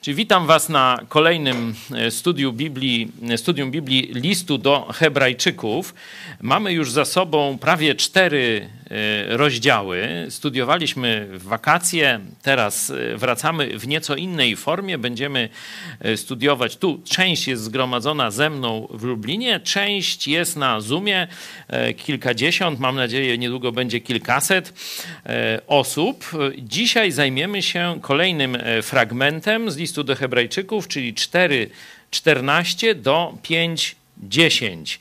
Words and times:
Czyli 0.00 0.14
witam 0.14 0.46
Was 0.46 0.68
na 0.68 1.00
kolejnym 1.08 1.74
e, 1.94 2.10
studium 2.10 2.56
Biblii, 2.56 3.12
e, 3.30 3.38
studium 3.38 3.70
Biblii 3.70 4.10
listu 4.14 4.58
do 4.58 4.88
Hebrajczyków. 4.94 5.94
Mamy 6.40 6.72
już 6.72 6.92
za 6.92 7.04
sobą 7.04 7.58
prawie 7.58 7.94
cztery 7.94 8.68
e, 8.90 9.36
rozdziały. 9.36 10.26
Studiowaliśmy 10.30 11.28
w 11.32 11.42
wakacje, 11.42 12.20
teraz 12.42 12.92
wracamy 13.16 13.78
w 13.78 13.88
nieco 13.88 14.16
innej 14.16 14.56
formie. 14.56 14.98
Będziemy 14.98 15.48
studiować. 16.16 16.76
Tu 16.76 17.00
część 17.04 17.48
jest 17.48 17.62
zgromadzona 17.62 18.30
ze 18.30 18.50
mną 18.50 18.88
w 18.90 19.02
Lublinie, 19.02 19.60
część 19.60 20.28
jest 20.28 20.56
na 20.56 20.80
Zoomie, 20.80 21.28
kilkadziesiąt, 21.96 22.80
mam 22.80 22.96
nadzieję 22.96 23.38
niedługo 23.38 23.72
będzie 23.72 24.00
kilkaset 24.00 24.72
osób. 25.66 26.24
Dzisiaj 26.58 27.12
zajmiemy 27.12 27.62
się 27.62 27.98
kolejnym 28.02 28.58
fragmentem 28.82 29.70
z 29.70 29.76
listu 29.76 29.97
listu 29.98 30.04
do 30.04 30.16
Hebrajczyków, 30.16 30.88
czyli 30.88 31.14
4:14 31.14 32.94
do 32.94 33.38
5:10. 33.42 34.98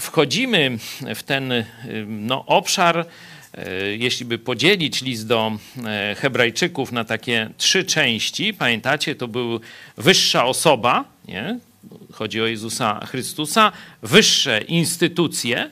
Wchodzimy 0.00 0.78
w 1.14 1.22
ten 1.22 1.64
no, 2.06 2.46
obszar, 2.46 2.98
e, 2.98 3.06
jeśli 3.96 4.26
by 4.26 4.38
podzielić 4.38 5.02
list 5.02 5.26
do 5.26 5.52
e, 5.84 6.14
Hebrajczyków 6.18 6.92
na 6.92 7.04
takie 7.04 7.50
trzy 7.56 7.84
części, 7.84 8.54
pamiętacie, 8.54 9.14
to 9.14 9.28
był 9.28 9.60
wyższa 9.96 10.44
osoba, 10.44 11.04
nie? 11.28 11.58
chodzi 12.12 12.42
o 12.42 12.46
Jezusa 12.46 13.06
Chrystusa, 13.06 13.72
wyższe 14.02 14.60
instytucje, 14.60 15.70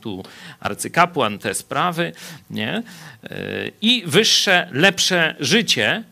tu 0.00 0.24
arcykapłan 0.60 1.38
te 1.38 1.54
sprawy, 1.54 2.12
nie? 2.50 2.72
E, 2.72 2.82
i 3.80 4.02
wyższe, 4.06 4.68
lepsze 4.72 5.36
życie, 5.40 6.04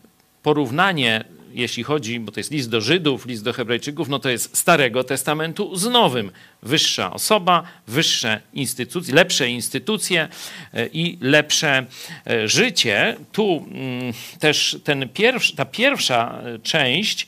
porównanie, 0.42 1.24
jeśli 1.54 1.82
chodzi, 1.82 2.20
bo 2.20 2.32
to 2.32 2.40
jest 2.40 2.50
list 2.50 2.70
do 2.70 2.80
Żydów, 2.80 3.26
list 3.26 3.44
do 3.44 3.52
Hebrajczyków, 3.52 4.08
no 4.08 4.18
to 4.18 4.30
jest 4.30 4.56
Starego 4.56 5.04
Testamentu 5.04 5.76
z 5.76 5.86
Nowym. 5.86 6.30
Wyższa 6.62 7.12
osoba, 7.12 7.62
wyższe 7.86 8.40
instytucje, 8.52 9.14
lepsze 9.14 9.48
instytucje 9.48 10.28
e, 10.74 10.86
i 10.86 11.18
lepsze 11.20 11.86
e, 12.26 12.48
życie. 12.48 13.16
Tu 13.32 13.66
mm, 13.70 14.12
też 14.38 14.78
ten 14.84 15.08
ta 15.56 15.64
pierwsza 15.64 16.42
e, 16.44 16.58
część, 16.58 17.26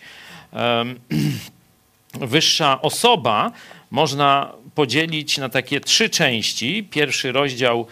wyższa 2.20 2.82
osoba, 2.82 3.52
można 3.90 4.52
podzielić 4.74 5.38
na 5.38 5.48
takie 5.48 5.80
trzy 5.80 6.10
części. 6.10 6.88
Pierwszy 6.90 7.32
rozdział 7.32 7.86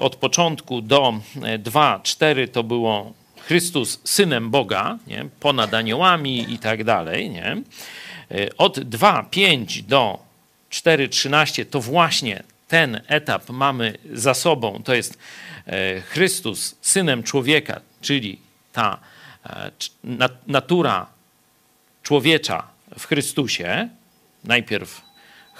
od 0.00 0.16
początku 0.16 0.80
do 0.80 1.14
2-4 1.36 2.48
to 2.48 2.62
było 2.62 3.12
Chrystus 3.46 4.00
synem 4.04 4.50
Boga, 4.50 4.98
nie? 5.06 5.24
ponad 5.40 5.74
aniołami 5.74 6.52
i 6.52 6.58
tak 6.58 6.84
dalej. 6.84 7.30
Nie? 7.30 7.56
E, 8.30 8.56
od 8.56 8.78
2,5 8.78 9.82
do 9.82 10.18
4,13 10.70 11.64
to 11.66 11.80
właśnie 11.80 12.42
ten 12.68 13.00
etap 13.06 13.50
mamy 13.50 13.98
za 14.12 14.34
sobą. 14.34 14.82
To 14.84 14.94
jest 14.94 15.18
e, 15.66 16.00
Chrystus 16.00 16.74
synem 16.80 17.22
człowieka, 17.22 17.80
czyli 18.00 18.38
ta 18.72 18.98
e, 19.46 19.70
natura 20.46 21.06
człowiecza 22.02 22.66
w 22.98 23.06
Chrystusie. 23.06 23.88
Najpierw 24.44 25.11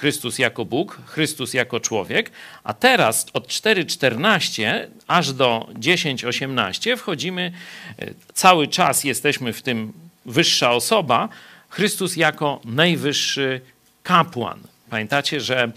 Chrystus 0.03 0.39
jako 0.39 0.64
Bóg, 0.64 0.98
Chrystus 1.06 1.55
jako 1.55 1.81
człowiek, 1.81 2.31
a 2.64 2.75
teraz 2.75 3.27
od 3.33 3.48
4.14 3.48 4.86
aż 5.06 5.33
do 5.33 5.69
10.18 5.75 6.97
wchodzimy, 6.97 7.53
e, 7.98 8.06
cały 8.34 8.69
czas 8.69 9.05
jesteśmy 9.05 9.53
w 9.53 9.62
tym 9.62 9.92
wyższa 10.27 10.70
osoba, 10.70 11.28
Chrystus 11.69 12.17
jako 12.17 12.61
najwyższy 12.64 13.61
kapłan. 14.02 14.58
Pamiętacie, 14.91 15.41
że 15.41 15.73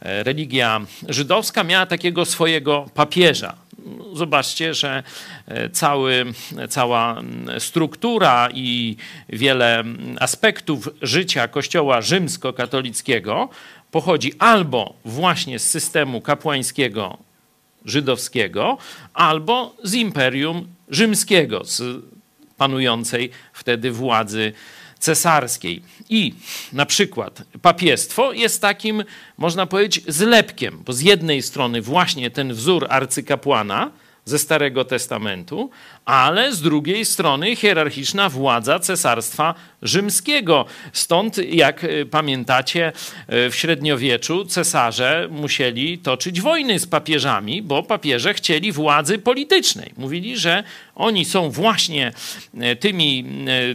e, 0.00 0.22
religia 0.22 0.80
żydowska 1.08 1.64
miała 1.64 1.86
takiego 1.86 2.24
swojego 2.24 2.90
papieża. 2.94 3.54
Zobaczcie, 4.12 4.74
że 4.74 5.02
e, 5.46 5.70
cały, 5.70 6.24
cała 6.68 7.22
struktura 7.58 8.48
i 8.54 8.96
wiele 9.28 9.84
aspektów 10.20 10.88
życia 11.02 11.48
Kościoła 11.48 12.00
rzymskokatolickiego 12.02 13.48
pochodzi 13.90 14.32
albo 14.38 14.94
właśnie 15.04 15.58
z 15.58 15.70
systemu 15.70 16.20
kapłańskiego 16.20 17.18
żydowskiego, 17.84 18.78
albo 19.14 19.74
z 19.82 19.94
imperium 19.94 20.68
rzymskiego, 20.88 21.64
z 21.64 21.82
panującej 22.56 23.30
wtedy 23.52 23.90
władzy 23.90 24.52
cesarskiej. 24.98 25.82
I 26.08 26.34
na 26.72 26.86
przykład 26.86 27.42
papiestwo 27.62 28.32
jest 28.32 28.60
takim, 28.62 29.04
można 29.38 29.66
powiedzieć, 29.66 30.04
zlepkiem, 30.08 30.82
bo 30.86 30.92
z 30.92 31.00
jednej 31.00 31.42
strony 31.42 31.82
właśnie 31.82 32.30
ten 32.30 32.52
wzór 32.52 32.86
arcykapłana 32.90 33.90
ze 34.24 34.38
Starego 34.38 34.84
Testamentu, 34.84 35.70
ale 36.08 36.52
z 36.52 36.62
drugiej 36.62 37.04
strony 37.04 37.56
hierarchiczna 37.56 38.28
władza 38.28 38.78
cesarstwa 38.78 39.54
rzymskiego. 39.82 40.64
Stąd, 40.92 41.38
jak 41.38 41.84
e, 41.84 42.06
pamiętacie, 42.06 42.92
e, 43.26 43.50
w 43.50 43.56
średniowieczu 43.56 44.44
cesarze 44.44 45.28
musieli 45.30 45.98
toczyć 45.98 46.40
wojny 46.40 46.78
z 46.78 46.86
papieżami, 46.86 47.62
bo 47.62 47.82
papieże 47.82 48.34
chcieli 48.34 48.72
władzy 48.72 49.18
politycznej. 49.18 49.92
Mówili, 49.96 50.38
że 50.38 50.64
oni 50.94 51.24
są 51.24 51.50
właśnie 51.50 52.12
e, 52.60 52.76
tymi 52.76 53.24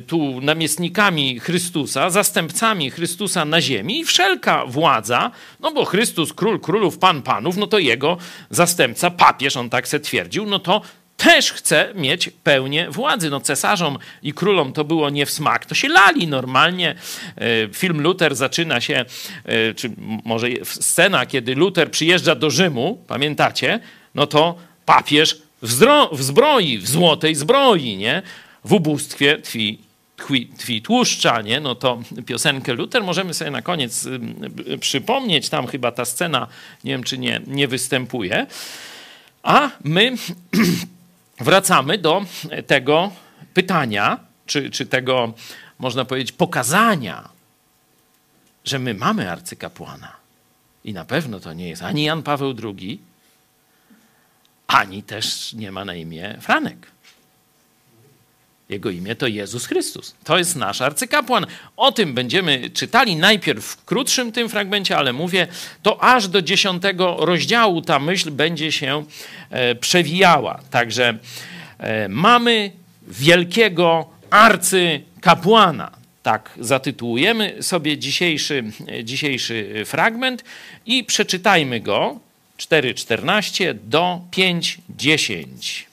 tu 0.08 0.42
namiestnikami 0.42 1.40
Chrystusa, 1.40 2.10
zastępcami 2.10 2.92
Chrystusa 2.92 3.46
na 3.46 3.62
ziemi 3.62 4.00
i 4.00 4.06
wszelka 4.06 4.66
władza, 4.66 5.32
no 5.60 5.72
bo 5.72 5.86
Chrystus, 5.86 6.34
król 6.34 6.60
królów, 6.60 6.98
pan 6.98 7.22
panów, 7.22 7.58
no 7.58 7.68
to 7.68 7.80
jego 7.80 8.18
zastępca, 8.50 9.12
papież, 9.12 9.58
on 9.58 9.70
tak 9.70 9.88
se 9.88 10.00
twierdził, 10.00 10.46
no 10.46 10.60
to 10.60 10.82
też 11.18 11.51
chce 11.51 11.91
mieć 11.96 12.29
pełnię 12.44 12.88
władzy. 12.90 13.29
No 13.29 13.40
cesarzom 13.40 13.97
i 14.24 14.34
królom 14.34 14.74
to 14.74 14.84
było 14.84 15.09
nie 15.09 15.25
w 15.25 15.31
smak, 15.31 15.66
to 15.66 15.75
się 15.75 15.88
lali 15.88 16.28
normalnie. 16.28 16.96
E, 17.38 17.74
film 17.74 18.01
Luther 18.01 18.35
zaczyna 18.35 18.81
się, 18.81 19.06
e, 19.46 19.74
czy 19.74 19.91
może 20.25 20.47
scena, 20.63 21.25
kiedy 21.25 21.56
Luther 21.56 21.91
przyjeżdża 21.91 22.35
do 22.35 22.50
Rzymu, 22.50 23.03
pamiętacie? 23.07 23.79
No 24.16 24.28
to 24.28 24.56
papież 24.85 25.41
w 25.62 26.22
zbroi, 26.24 26.78
w 26.78 26.90
złotej 26.90 27.35
zbroi, 27.35 27.97
nie? 27.97 28.22
W 28.66 28.74
ubóstwie 28.74 29.38
tkwi 29.38 29.80
tkwi, 30.57 30.81
tłuszcza, 30.81 31.41
nie? 31.41 31.59
No 31.59 31.75
to 31.75 32.01
piosenkę 32.25 32.74
Luther 32.74 33.03
możemy 33.03 33.34
sobie 33.34 33.51
na 33.51 33.62
koniec 33.62 34.07
przypomnieć. 34.80 35.50
Tam 35.50 35.68
chyba 35.68 35.91
ta 35.91 36.06
scena, 36.06 36.47
nie 36.84 36.91
wiem 36.91 37.03
czy 37.03 37.18
nie, 37.18 37.41
nie 37.47 37.68
występuje. 37.68 38.45
A 39.44 39.69
my 39.84 40.12
wracamy 41.40 41.98
do 41.98 42.26
tego 42.68 43.12
pytania, 43.54 44.20
czy, 44.46 44.70
czy 44.70 44.86
tego, 44.86 45.34
można 45.80 46.06
powiedzieć, 46.06 46.32
pokazania, 46.32 47.30
że 48.66 48.80
my 48.80 48.94
mamy 48.94 49.32
arcykapłana. 49.32 50.12
I 50.84 50.94
na 50.94 51.06
pewno 51.06 51.40
to 51.40 51.54
nie 51.54 51.70
jest 51.70 51.84
ani 51.84 52.04
Jan 52.04 52.24
Paweł 52.24 52.56
II, 52.64 53.02
ani 54.68 55.04
też 55.04 55.54
nie 55.54 55.72
ma 55.72 55.86
na 55.86 55.96
imię 55.96 56.38
Franek. 56.42 56.93
Jego 58.74 58.90
imię 58.90 59.16
to 59.16 59.28
Jezus 59.28 59.66
Chrystus. 59.66 60.16
To 60.24 60.38
jest 60.38 60.56
nasz 60.56 60.82
arcykapłan. 60.82 61.46
O 61.78 61.92
tym 61.92 62.14
będziemy 62.14 62.70
czytali 62.70 63.16
najpierw 63.16 63.66
w 63.66 63.86
krótszym 63.86 64.32
tym 64.32 64.50
fragmencie, 64.50 64.98
ale 64.98 65.14
mówię, 65.14 65.48
to 65.84 66.04
aż 66.04 66.28
do 66.28 66.42
dziesiątego 66.42 67.18
rozdziału 67.20 67.82
ta 67.82 68.00
myśl 68.00 68.32
będzie 68.32 68.72
się 68.72 69.06
e, 69.50 69.76
przewijała. 69.76 70.60
Także 70.72 71.18
e, 71.78 72.10
mamy 72.10 72.72
wielkiego 73.08 74.10
arcykapłana. 74.30 75.92
Tak 76.24 76.50
zatytułujemy 76.60 77.64
sobie 77.64 77.98
dzisiejszy, 77.98 78.64
dzisiejszy 79.04 79.84
fragment 79.86 80.44
i 80.86 81.04
przeczytajmy 81.04 81.80
go 81.80 82.19
4:14 82.58 83.74
do 83.84 84.22
5:10. 84.31 85.93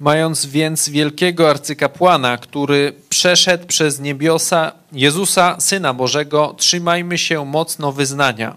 Mając 0.00 0.46
więc 0.46 0.88
wielkiego 0.88 1.50
arcykapłana, 1.50 2.38
który 2.38 2.92
przeszedł 3.08 3.66
przez 3.66 4.00
niebiosa 4.00 4.72
Jezusa, 4.92 5.56
Syna 5.58 5.94
Bożego, 5.94 6.54
trzymajmy 6.58 7.18
się 7.18 7.44
mocno 7.44 7.92
wyznania. 7.92 8.56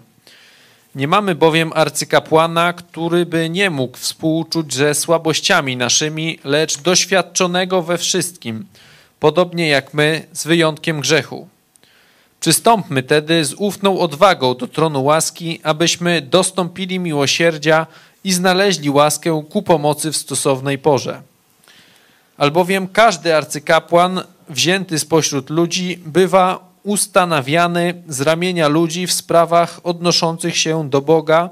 Nie 0.94 1.08
mamy 1.08 1.34
bowiem 1.34 1.72
arcykapłana, 1.74 2.72
który 2.72 3.26
by 3.26 3.50
nie 3.50 3.70
mógł 3.70 3.96
współczuć 3.96 4.74
ze 4.74 4.94
słabościami 4.94 5.76
naszymi, 5.76 6.38
lecz 6.44 6.78
doświadczonego 6.78 7.82
we 7.82 7.98
wszystkim, 7.98 8.66
podobnie 9.20 9.68
jak 9.68 9.94
my, 9.94 10.26
z 10.32 10.46
wyjątkiem 10.46 11.00
grzechu. 11.00 11.48
Przystąpmy 12.40 13.02
tedy 13.02 13.44
z 13.44 13.54
ufną 13.54 14.00
odwagą 14.00 14.54
do 14.54 14.66
tronu 14.66 15.04
łaski, 15.04 15.60
abyśmy 15.62 16.22
dostąpili 16.22 16.98
miłosierdzia 16.98 17.86
i 18.24 18.32
znaleźli 18.32 18.90
łaskę 18.90 19.44
ku 19.50 19.62
pomocy 19.62 20.12
w 20.12 20.16
stosownej 20.16 20.78
porze. 20.78 21.29
Albowiem 22.40 22.88
każdy 22.88 23.36
arcykapłan 23.36 24.20
wzięty 24.48 24.98
spośród 24.98 25.50
ludzi 25.50 25.98
bywa 26.06 26.68
ustanawiany 26.82 28.02
z 28.08 28.20
ramienia 28.20 28.68
ludzi 28.68 29.06
w 29.06 29.12
sprawach 29.12 29.80
odnoszących 29.82 30.56
się 30.56 30.90
do 30.90 31.00
Boga, 31.00 31.50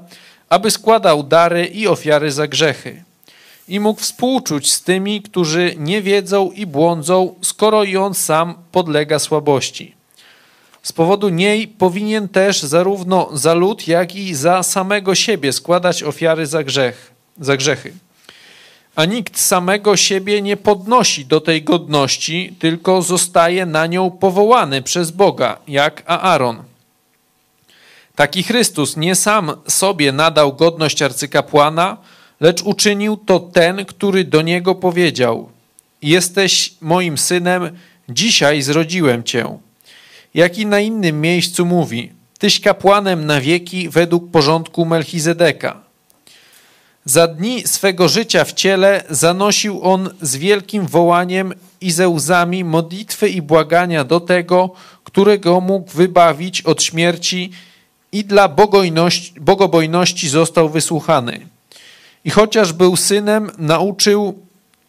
aby 0.49 0.71
składał 0.71 1.23
dary 1.23 1.65
i 1.65 1.87
ofiary 1.87 2.31
za 2.31 2.47
grzechy. 2.47 3.03
I 3.67 3.79
mógł 3.79 4.01
współczuć 4.01 4.73
z 4.73 4.81
tymi, 4.81 5.21
którzy 5.21 5.75
nie 5.77 6.01
wiedzą 6.01 6.51
i 6.51 6.65
błądzą, 6.65 7.35
skoro 7.41 7.83
i 7.83 7.97
on 7.97 8.13
sam 8.13 8.55
podlega 8.71 9.19
słabości. 9.19 9.95
Z 10.83 10.91
powodu 10.91 11.29
niej 11.29 11.67
powinien 11.67 12.27
też 12.27 12.61
zarówno 12.61 13.29
za 13.33 13.53
lud, 13.53 13.87
jak 13.87 14.15
i 14.15 14.35
za 14.35 14.63
samego 14.63 15.15
siebie 15.15 15.53
składać 15.53 16.03
ofiary 16.03 16.45
za, 16.45 16.63
grzech, 16.63 17.11
za 17.39 17.57
grzechy. 17.57 17.93
A 18.99 19.05
nikt 19.05 19.39
samego 19.39 19.97
siebie 19.97 20.41
nie 20.41 20.57
podnosi 20.57 21.25
do 21.25 21.41
tej 21.41 21.63
godności, 21.63 22.55
tylko 22.59 23.01
zostaje 23.01 23.65
na 23.65 23.87
nią 23.87 24.11
powołany 24.11 24.81
przez 24.81 25.11
Boga, 25.11 25.59
jak 25.67 26.03
Aaron. 26.05 26.63
Taki 28.15 28.43
Chrystus 28.43 28.97
nie 28.97 29.15
sam 29.15 29.51
sobie 29.67 30.11
nadał 30.11 30.53
godność 30.53 31.01
arcykapłana, 31.01 31.97
lecz 32.39 32.61
uczynił 32.61 33.17
to 33.17 33.39
ten, 33.39 33.85
który 33.85 34.23
do 34.23 34.41
niego 34.41 34.75
powiedział: 34.75 35.49
Jesteś 36.01 36.73
moim 36.81 37.17
synem, 37.17 37.77
dzisiaj 38.09 38.61
zrodziłem 38.61 39.23
cię. 39.23 39.57
Jak 40.33 40.57
i 40.57 40.65
na 40.65 40.79
innym 40.79 41.21
miejscu 41.21 41.65
mówi: 41.65 42.11
Tyś 42.39 42.59
kapłanem 42.59 43.25
na 43.25 43.41
wieki 43.41 43.89
według 43.89 44.31
porządku 44.31 44.85
Melchizedeka. 44.85 45.88
Za 47.09 47.27
dni 47.27 47.67
swego 47.67 48.07
życia 48.07 48.45
w 48.45 48.53
ciele 48.53 49.03
zanosił 49.09 49.83
on 49.83 50.09
z 50.21 50.35
wielkim 50.35 50.85
wołaniem 50.85 51.53
i 51.81 51.91
ze 51.91 52.09
łzami 52.09 52.63
modlitwy 52.63 53.29
i 53.29 53.41
błagania 53.41 54.03
do 54.03 54.19
tego, 54.19 54.69
którego 55.03 55.61
mógł 55.61 55.91
wybawić 55.91 56.61
od 56.61 56.83
śmierci 56.83 57.51
i 58.11 58.25
dla 58.25 58.55
bogobojności 59.39 60.29
został 60.29 60.69
wysłuchany. 60.69 61.47
I 62.25 62.29
chociaż 62.29 62.73
był 62.73 62.95
synem, 62.95 63.51
nauczył 63.57 64.39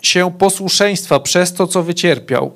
się 0.03 0.33
posłuszeństwa 0.39 1.21
przez 1.21 1.55
to, 1.55 1.67
co 1.67 1.83
wycierpiał. 1.83 2.53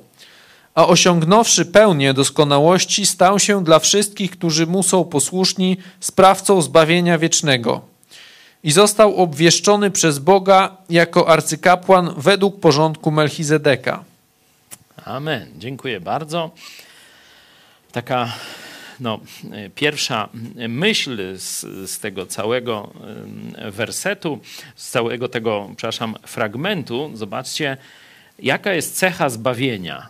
A 0.75 0.87
osiągnąwszy 0.87 1.65
pełnię 1.65 2.15
doskonałości, 2.15 3.07
stał 3.07 3.39
się 3.39 3.65
dla 3.65 3.79
wszystkich, 3.79 4.31
którzy 4.31 4.67
mu 4.67 4.83
są 4.83 5.05
posłuszni, 5.05 5.77
sprawcą 6.01 6.63
zbawienia 6.63 7.19
wiecznego. 7.19 7.94
I 8.65 8.73
został 8.73 9.17
obwieszczony 9.17 9.91
przez 9.91 10.19
Boga 10.19 10.77
jako 10.91 11.29
arcykapłan 11.29 12.15
według 12.17 12.61
porządku 12.61 13.11
Melchizedeka. 13.11 14.05
Amen. 15.05 15.49
Dziękuję 15.59 16.01
bardzo. 16.01 16.51
Taka 17.93 18.33
no, 19.01 19.21
pierwsza 19.75 20.29
myśl 20.69 21.39
z, 21.39 21.61
z, 21.91 21.99
tego 21.99 22.27
całego 22.27 22.93
wersetu, 23.73 24.41
z 24.77 24.91
całego 24.91 25.29
tego, 25.29 25.71
przepraszam, 25.77 26.17
fragmentu, 26.27 27.11
zobaczcie, 27.15 27.77
jaka 28.39 28.73
jest 28.73 28.97
cecha 28.97 29.31
zbawienia. 29.31 30.09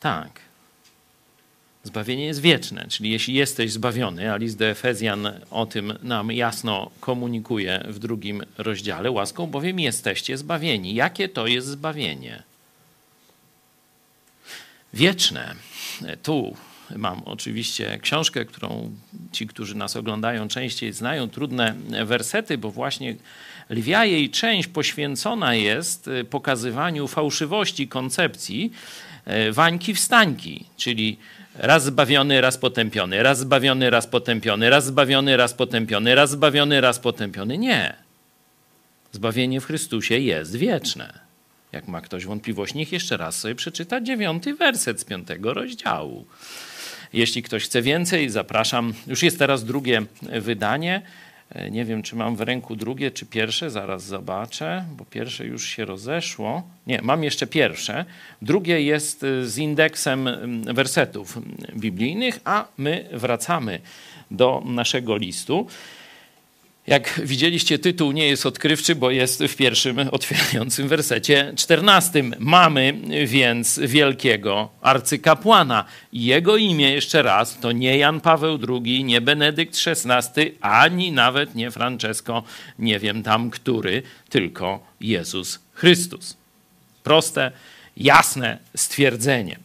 Tak. 0.00 0.39
Zbawienie 1.84 2.24
jest 2.24 2.40
wieczne, 2.40 2.86
czyli 2.88 3.10
jeśli 3.10 3.34
jesteś 3.34 3.72
zbawiony, 3.72 4.32
a 4.32 4.36
list 4.36 4.58
do 4.58 4.64
Efezjan 4.64 5.28
o 5.50 5.66
tym 5.66 5.98
nam 6.02 6.32
jasno 6.32 6.90
komunikuje 7.00 7.84
w 7.88 7.98
drugim 7.98 8.42
rozdziale, 8.58 9.10
łaską 9.10 9.46
bowiem 9.46 9.80
jesteście 9.80 10.38
zbawieni. 10.38 10.94
Jakie 10.94 11.28
to 11.28 11.46
jest 11.46 11.66
zbawienie? 11.66 12.42
wieczne. 14.94 15.54
Tu 16.22 16.56
mam 16.96 17.22
oczywiście 17.24 17.98
książkę, 18.02 18.44
którą 18.44 18.90
ci, 19.32 19.46
którzy 19.46 19.74
nas 19.74 19.96
oglądają, 19.96 20.48
częściej 20.48 20.92
znają, 20.92 21.28
trudne 21.28 21.74
wersety, 22.04 22.58
bo 22.58 22.70
właśnie 22.70 23.16
lwia 23.70 24.04
jej 24.04 24.30
część 24.30 24.68
poświęcona 24.68 25.54
jest 25.54 26.08
y, 26.08 26.24
pokazywaniu 26.24 27.08
fałszywości 27.08 27.88
koncepcji 27.88 28.72
y, 29.48 29.52
wańki 29.52 29.94
wstańki, 29.94 30.64
czyli 30.76 31.18
raz 31.54 31.84
zbawiony, 31.84 32.40
raz 32.40 32.58
potępiony, 32.58 33.22
raz 33.22 33.38
zbawiony, 33.38 33.90
raz 33.90 34.06
potępiony, 34.06 34.70
raz 34.70 34.84
zbawiony, 34.84 35.36
raz 35.36 35.54
potępiony, 35.54 36.14
raz 36.14 36.30
zbawiony, 36.30 36.80
raz 36.80 36.98
potępiony. 36.98 37.58
Nie. 37.58 37.94
Zbawienie 39.12 39.60
w 39.60 39.64
Chrystusie 39.64 40.18
jest 40.18 40.56
wieczne. 40.56 41.18
Jak 41.72 41.88
ma 41.88 42.00
ktoś 42.00 42.26
wątpliwość, 42.26 42.74
niech 42.74 42.92
jeszcze 42.92 43.16
raz 43.16 43.38
sobie 43.38 43.54
przeczyta 43.54 44.00
dziewiąty 44.00 44.54
werset 44.54 45.00
z 45.00 45.04
piątego 45.04 45.54
rozdziału. 45.54 46.26
Jeśli 47.12 47.42
ktoś 47.42 47.64
chce 47.64 47.82
więcej, 47.82 48.30
zapraszam. 48.30 48.94
Już 49.06 49.22
jest 49.22 49.38
teraz 49.38 49.64
drugie 49.64 50.02
wydanie. 50.22 51.02
E, 51.50 51.70
nie 51.70 51.84
wiem, 51.84 52.02
czy 52.02 52.16
mam 52.16 52.36
w 52.36 52.40
ręku 52.40 52.76
drugie, 52.76 53.10
czy 53.10 53.26
pierwsze, 53.26 53.70
zaraz 53.70 54.04
zobaczę, 54.04 54.84
bo 54.96 55.04
pierwsze 55.04 55.46
już 55.46 55.66
się 55.66 55.84
rozeszło. 55.84 56.62
Nie, 56.86 57.02
mam 57.02 57.24
jeszcze 57.24 57.46
pierwsze. 57.46 58.04
Drugie 58.42 58.82
jest 58.82 59.24
e, 59.24 59.46
z 59.46 59.58
indeksem 59.58 60.28
wersetów 60.74 61.38
biblijnych, 61.76 62.40
a 62.44 62.66
my 62.78 63.08
wracamy 63.12 63.80
do 64.30 64.62
naszego 64.66 65.16
listu. 65.16 65.66
Jak 66.86 67.20
widzieliście, 67.24 67.78
tytuł 67.78 68.12
nie 68.12 68.28
jest 68.28 68.46
odkrywczy, 68.46 68.94
bo 68.94 69.10
jest 69.10 69.42
w 69.42 69.56
pierwszym 69.56 69.98
otwierającym 70.12 70.88
wersecie 70.88 71.52
czternastym. 71.56 72.34
Mamy 72.38 72.94
więc 73.26 73.78
wielkiego 73.78 74.68
arcykapłana. 74.82 75.84
Jego 76.12 76.56
imię, 76.56 76.90
jeszcze 76.90 77.22
raz, 77.22 77.58
to 77.60 77.72
nie 77.72 77.98
Jan 77.98 78.20
Paweł 78.20 78.58
II, 78.68 79.04
nie 79.04 79.20
Benedykt 79.20 79.76
XVI, 79.86 80.56
ani 80.60 81.12
nawet 81.12 81.54
nie 81.54 81.70
Francesco, 81.70 82.42
nie 82.78 82.98
wiem 82.98 83.22
tam 83.22 83.50
który, 83.50 84.02
tylko 84.28 84.86
Jezus 85.00 85.58
Chrystus. 85.74 86.36
Proste, 87.02 87.52
jasne 87.96 88.58
stwierdzenie. 88.76 89.58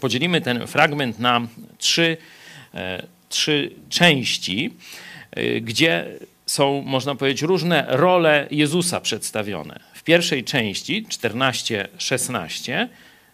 Podzielimy 0.00 0.40
ten 0.40 0.66
fragment 0.66 1.18
na 1.18 1.40
trzy, 1.78 2.16
e, 2.74 3.02
trzy 3.28 3.70
części. 3.88 4.70
Y, 5.38 5.60
gdzie 5.60 6.18
są, 6.46 6.82
można 6.82 7.14
powiedzieć, 7.14 7.42
różne 7.42 7.86
role 7.88 8.48
Jezusa 8.50 9.00
przedstawione. 9.00 9.80
W 9.94 10.02
pierwszej 10.02 10.44
części, 10.44 11.06
14-16, 11.06 12.88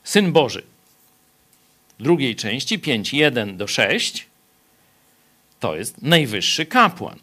Syn 0.04 0.32
Boży. 0.32 0.62
W 1.98 2.02
drugiej 2.02 2.36
części, 2.36 2.78
5-1 2.78 3.56
do 3.56 3.66
6, 3.66 4.26
to 5.60 5.76
jest 5.76 6.02
najwyższy 6.02 6.66
kapłan. 6.66 7.18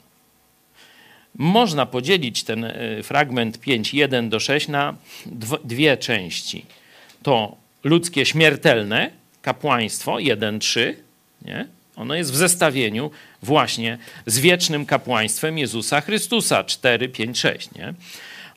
Można 1.35 1.85
podzielić 1.85 2.43
ten 2.43 2.63
y, 2.63 3.03
fragment 3.03 3.59
5-1 3.59 4.29
do 4.29 4.39
6 4.39 4.67
na 4.67 4.95
dwie 5.63 5.97
części. 5.97 6.65
To 7.23 7.55
ludzkie 7.83 8.25
śmiertelne 8.25 9.11
kapłaństwo 9.41 10.13
1-3, 10.15 10.93
nie? 11.41 11.67
Ono 11.97 12.15
jest 12.15 12.31
w 12.31 12.35
zestawieniu 12.35 13.11
właśnie 13.43 13.97
z 14.25 14.39
wiecznym 14.39 14.85
kapłaństwem 14.85 15.57
Jezusa 15.57 16.01
Chrystusa 16.01 16.63
4, 16.63 17.09
5, 17.09 17.39
6. 17.39 17.73
Nie? 17.75 17.93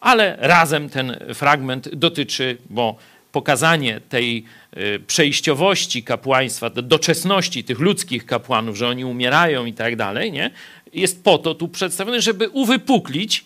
Ale 0.00 0.37
razem 0.38 0.88
ten 0.88 1.16
fragment 1.35 1.94
dotyczy, 1.94 2.56
bo 2.70 2.97
pokazanie 3.32 4.00
tej 4.09 4.44
y, 4.76 5.00
przejściowości 5.06 6.02
kapłaństwa, 6.02 6.70
doczesności 6.70 7.64
tych 7.64 7.78
ludzkich 7.78 8.26
kapłanów, 8.26 8.76
że 8.76 8.88
oni 8.88 9.04
umierają 9.04 9.64
i 9.64 9.73
tak 9.73 9.97
dalej, 9.97 10.32
nie? 10.32 10.50
jest 10.92 11.25
po 11.25 11.38
to 11.38 11.54
tu 11.54 11.68
przedstawione, 11.68 12.23
żeby 12.23 12.49
uwypuklić 12.49 13.44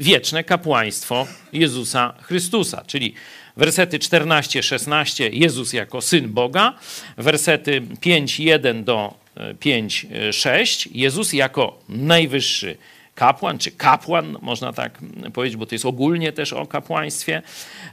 wieczne 0.00 0.44
kapłaństwo 0.44 1.26
Jezusa 1.52 2.14
Chrystusa. 2.22 2.84
Czyli 2.86 3.14
Wersety 3.58 3.98
14-16 3.98 5.30
Jezus 5.32 5.72
jako 5.72 6.00
syn 6.00 6.28
Boga, 6.28 6.74
wersety 7.16 7.80
5-1 7.80 8.84
do 8.84 9.14
5-6 9.60 10.88
Jezus 10.92 11.32
jako 11.32 11.78
najwyższy 11.88 12.76
kapłan, 13.18 13.58
czy 13.58 13.70
kapłan, 13.70 14.36
można 14.42 14.72
tak 14.72 14.98
powiedzieć, 15.34 15.56
bo 15.56 15.66
to 15.66 15.74
jest 15.74 15.86
ogólnie 15.86 16.32
też 16.32 16.52
o 16.52 16.66
kapłaństwie 16.66 17.42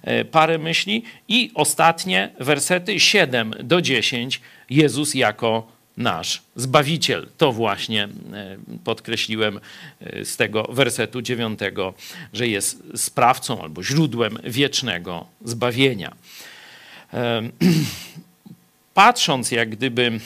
e, 0.01 0.25
parę 0.25 0.57
myśli. 0.57 1.03
I 1.27 1.51
ostatnie 1.53 2.29
wersety 2.39 2.99
7 2.99 3.53
do 3.63 3.81
10 3.81 4.41
Jezus 4.69 5.15
jako 5.15 5.67
nasz 5.97 6.41
Zbawiciel. 6.55 7.27
To 7.37 7.51
właśnie 7.51 8.03
e, 8.03 8.09
podkreśliłem 8.83 9.59
e, 10.01 10.25
z 10.25 10.37
tego 10.37 10.63
wersetu 10.63 11.21
dziewiątego, 11.21 11.93
że 12.33 12.47
jest 12.47 12.83
sprawcą 12.95 13.61
albo 13.61 13.83
źródłem 13.83 14.37
wiecznego 14.43 15.25
zbawienia. 15.45 16.15
Patrząc 18.93 19.51
jak 19.51 19.69
gdyby 19.69 20.19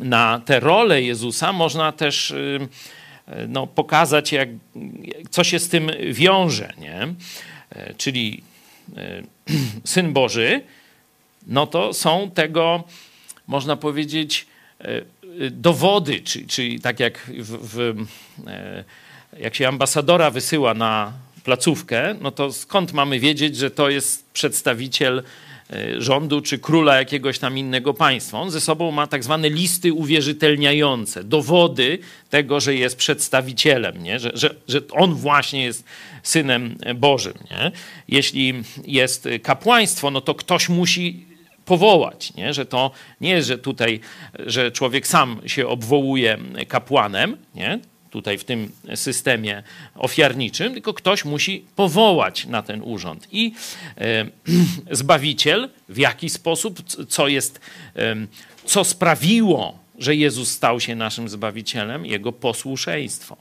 na 0.00 0.40
tę 0.44 0.60
rolę 0.60 1.02
Jezusa, 1.02 1.52
można 1.52 1.92
też 1.92 2.34
no, 3.48 3.66
pokazać, 3.66 4.32
jak, 4.32 4.48
co 5.30 5.44
się 5.44 5.58
z 5.58 5.68
tym 5.68 5.90
wiąże. 6.12 6.72
Nie? 6.78 7.08
Czyli 7.96 8.42
Syn 9.84 10.12
Boży, 10.12 10.60
no 11.46 11.66
to 11.66 11.94
są 11.94 12.30
tego, 12.30 12.84
można 13.46 13.76
powiedzieć, 13.76 14.46
dowody, 15.50 16.20
czyli, 16.20 16.46
czyli 16.46 16.80
tak 16.80 17.00
jak, 17.00 17.30
w, 17.38 17.74
w, 17.74 18.04
jak 19.40 19.54
się 19.54 19.68
ambasadora 19.68 20.30
wysyła 20.30 20.74
na 20.74 21.12
placówkę, 21.44 22.14
no 22.20 22.30
to 22.30 22.52
skąd 22.52 22.92
mamy 22.92 23.20
wiedzieć, 23.20 23.56
że 23.56 23.70
to 23.70 23.90
jest 23.90 24.30
przedstawiciel 24.32 25.18
e, 25.18 25.22
rządu 25.98 26.40
czy 26.40 26.58
króla 26.58 26.96
jakiegoś 26.96 27.38
tam 27.38 27.58
innego 27.58 27.94
państwa. 27.94 28.40
On 28.40 28.50
ze 28.50 28.60
sobą 28.60 28.90
ma 28.90 29.06
tak 29.06 29.24
zwane 29.24 29.50
listy 29.50 29.92
uwierzytelniające, 29.92 31.24
dowody 31.24 31.98
tego, 32.30 32.60
że 32.60 32.74
jest 32.74 32.96
przedstawicielem, 32.96 34.02
nie? 34.02 34.18
Że, 34.18 34.30
że, 34.34 34.54
że 34.68 34.80
on 34.90 35.14
właśnie 35.14 35.64
jest 35.64 35.84
synem 36.22 36.78
Bożym. 36.94 37.34
Nie? 37.50 37.72
Jeśli 38.08 38.54
jest 38.86 39.28
kapłaństwo, 39.42 40.10
no 40.10 40.20
to 40.20 40.34
ktoś 40.34 40.68
musi 40.68 41.26
powołać, 41.64 42.34
nie? 42.34 42.54
że 42.54 42.66
to 42.66 42.90
nie 43.20 43.30
jest, 43.30 43.48
że 43.48 43.58
tutaj, 43.58 44.00
że 44.38 44.72
człowiek 44.72 45.06
sam 45.06 45.40
się 45.46 45.66
obwołuje 45.66 46.38
kapłanem, 46.68 47.36
nie? 47.54 47.80
Tutaj 48.10 48.38
w 48.38 48.44
tym 48.44 48.72
systemie 48.94 49.62
ofiarniczym, 49.94 50.72
tylko 50.72 50.94
ktoś 50.94 51.24
musi 51.24 51.64
powołać 51.76 52.46
na 52.46 52.62
ten 52.62 52.82
urząd. 52.82 53.28
I 53.32 53.52
e, 53.98 54.26
Zbawiciel 54.90 55.68
w 55.88 55.98
jaki 55.98 56.30
sposób, 56.30 56.82
co 57.08 57.28
jest, 57.28 57.60
co 58.64 58.84
sprawiło, 58.84 59.78
że 59.98 60.16
Jezus 60.16 60.50
stał 60.50 60.80
się 60.80 60.94
naszym 60.94 61.28
Zbawicielem? 61.28 62.06
Jego 62.06 62.32
posłuszeństwo. 62.32 63.36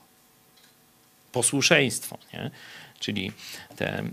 Posłuszeństwo, 1.32 2.18
nie? 2.34 2.52
Czyli 3.00 3.32
te 3.76 4.00
e, 4.00 4.04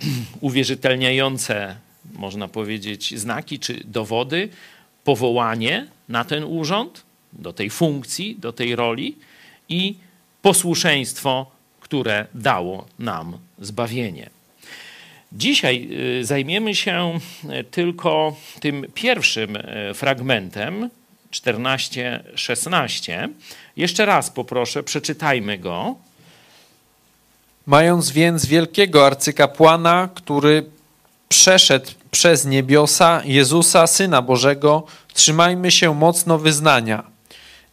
uwierzytelniające, 0.40 1.76
można 2.12 2.48
powiedzieć, 2.48 3.18
znaki 3.18 3.58
czy 3.58 3.84
dowody, 3.84 4.48
powołanie 5.04 5.86
na 6.08 6.24
ten 6.24 6.44
urząd, 6.44 7.02
do 7.32 7.52
tej 7.52 7.70
funkcji, 7.70 8.36
do 8.38 8.52
tej 8.52 8.76
roli, 8.76 9.16
i 9.68 9.96
posłuszeństwo, 10.42 11.46
które 11.80 12.26
dało 12.34 12.86
nam 12.98 13.38
zbawienie. 13.58 14.30
Dzisiaj 15.32 15.88
y, 16.20 16.24
zajmiemy 16.24 16.74
się 16.74 17.18
y, 17.60 17.64
tylko 17.64 18.36
tym 18.60 18.86
pierwszym 18.94 19.56
y, 19.56 19.94
fragmentem 19.94 20.90
14-16. 21.32 23.28
Jeszcze 23.76 24.06
raz 24.06 24.30
poproszę, 24.30 24.82
przeczytajmy 24.82 25.58
go. 25.58 25.94
Mając 27.66 28.10
więc 28.10 28.46
wielkiego 28.46 29.06
arcykapłana, 29.06 30.08
który 30.14 30.64
przeszedł 31.28 31.90
przez 32.10 32.44
niebiosa 32.44 33.22
Jezusa, 33.24 33.86
Syna 33.86 34.22
Bożego, 34.22 34.86
trzymajmy 35.12 35.70
się 35.70 35.94
mocno 35.94 36.38
wyznania– 36.38 37.04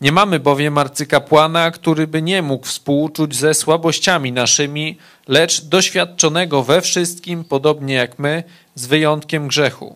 nie 0.03 0.12
mamy 0.12 0.39
bowiem 0.39 0.77
arcykapłana, 0.77 1.72
który 1.72 2.07
by 2.07 2.22
nie 2.22 2.41
mógł 2.41 2.65
współczuć 2.65 3.36
ze 3.36 3.53
słabościami 3.53 4.31
naszymi, 4.31 4.98
lecz 5.27 5.65
doświadczonego 5.65 6.63
we 6.63 6.81
wszystkim, 6.81 7.43
podobnie 7.43 7.93
jak 7.93 8.19
my, 8.19 8.43
z 8.75 8.86
wyjątkiem 8.86 9.48
grzechu. 9.48 9.95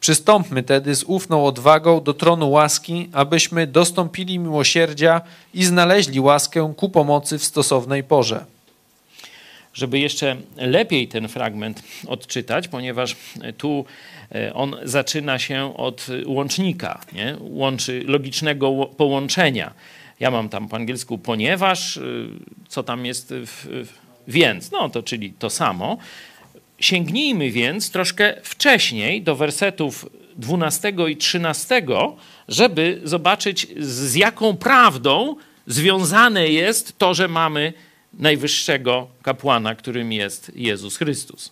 Przystąpmy 0.00 0.62
tedy 0.62 0.94
z 0.94 1.04
ufną 1.04 1.46
odwagą 1.46 2.00
do 2.00 2.14
tronu 2.14 2.50
łaski, 2.50 3.08
abyśmy 3.12 3.66
dostąpili 3.66 4.38
miłosierdzia 4.38 5.20
i 5.54 5.64
znaleźli 5.64 6.20
łaskę 6.20 6.72
ku 6.76 6.88
pomocy 6.88 7.38
w 7.38 7.44
stosownej 7.44 8.04
porze. 8.04 8.44
Żeby 9.74 9.98
jeszcze 9.98 10.36
lepiej 10.56 11.08
ten 11.08 11.28
fragment 11.28 11.82
odczytać, 12.06 12.68
ponieważ 12.68 13.16
tu 13.58 13.84
E, 14.34 14.54
on 14.54 14.76
zaczyna 14.82 15.38
się 15.38 15.76
od 15.76 16.06
łącznika, 16.26 17.00
nie? 17.12 17.36
Łączy, 17.40 18.02
logicznego 18.06 18.86
połączenia. 18.96 19.74
Ja 20.20 20.30
mam 20.30 20.48
tam 20.48 20.68
po 20.68 20.76
angielsku 20.76 21.18
ponieważ, 21.18 21.96
y, 21.96 22.28
co 22.68 22.82
tam 22.82 23.06
jest 23.06 23.34
w, 23.34 23.84
więc, 24.28 24.70
no 24.70 24.88
to 24.90 25.02
czyli 25.02 25.32
to 25.32 25.50
samo. 25.50 25.98
Sięgnijmy 26.78 27.50
więc 27.50 27.90
troszkę 27.90 28.34
wcześniej 28.42 29.22
do 29.22 29.36
wersetów 29.36 30.06
12 30.36 30.92
i 31.08 31.16
13, 31.16 31.82
żeby 32.48 33.00
zobaczyć 33.04 33.66
z 33.78 34.14
jaką 34.14 34.56
prawdą 34.56 35.36
związane 35.66 36.48
jest 36.48 36.98
to, 36.98 37.14
że 37.14 37.28
mamy 37.28 37.72
najwyższego 38.14 39.06
kapłana, 39.22 39.74
którym 39.74 40.12
jest 40.12 40.52
Jezus 40.54 40.96
Chrystus. 40.96 41.50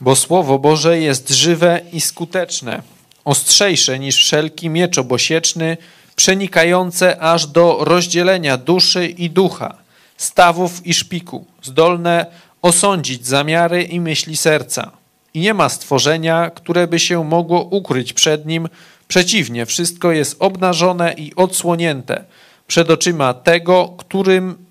Bo 0.00 0.16
Słowo 0.16 0.58
Boże 0.58 1.00
jest 1.00 1.30
żywe 1.30 1.80
i 1.92 2.00
skuteczne, 2.00 2.82
ostrzejsze 3.24 3.98
niż 3.98 4.16
wszelki 4.16 4.68
miecz 4.68 4.98
obosieczny, 4.98 5.76
przenikające 6.16 7.20
aż 7.20 7.46
do 7.46 7.76
rozdzielenia 7.80 8.56
duszy 8.56 9.06
i 9.06 9.30
ducha, 9.30 9.76
stawów 10.16 10.86
i 10.86 10.94
szpiku, 10.94 11.46
zdolne 11.62 12.26
osądzić 12.62 13.26
zamiary 13.26 13.82
i 13.82 14.00
myśli 14.00 14.36
serca. 14.36 14.90
I 15.34 15.40
nie 15.40 15.54
ma 15.54 15.68
stworzenia, 15.68 16.50
które 16.50 16.86
by 16.86 16.98
się 16.98 17.24
mogło 17.24 17.62
ukryć 17.62 18.12
przed 18.12 18.46
nim. 18.46 18.68
Przeciwnie, 19.08 19.66
wszystko 19.66 20.12
jest 20.12 20.36
obnażone 20.38 21.12
i 21.12 21.34
odsłonięte 21.34 22.24
przed 22.66 22.90
oczyma 22.90 23.34
tego, 23.34 23.94
którym 23.98 24.65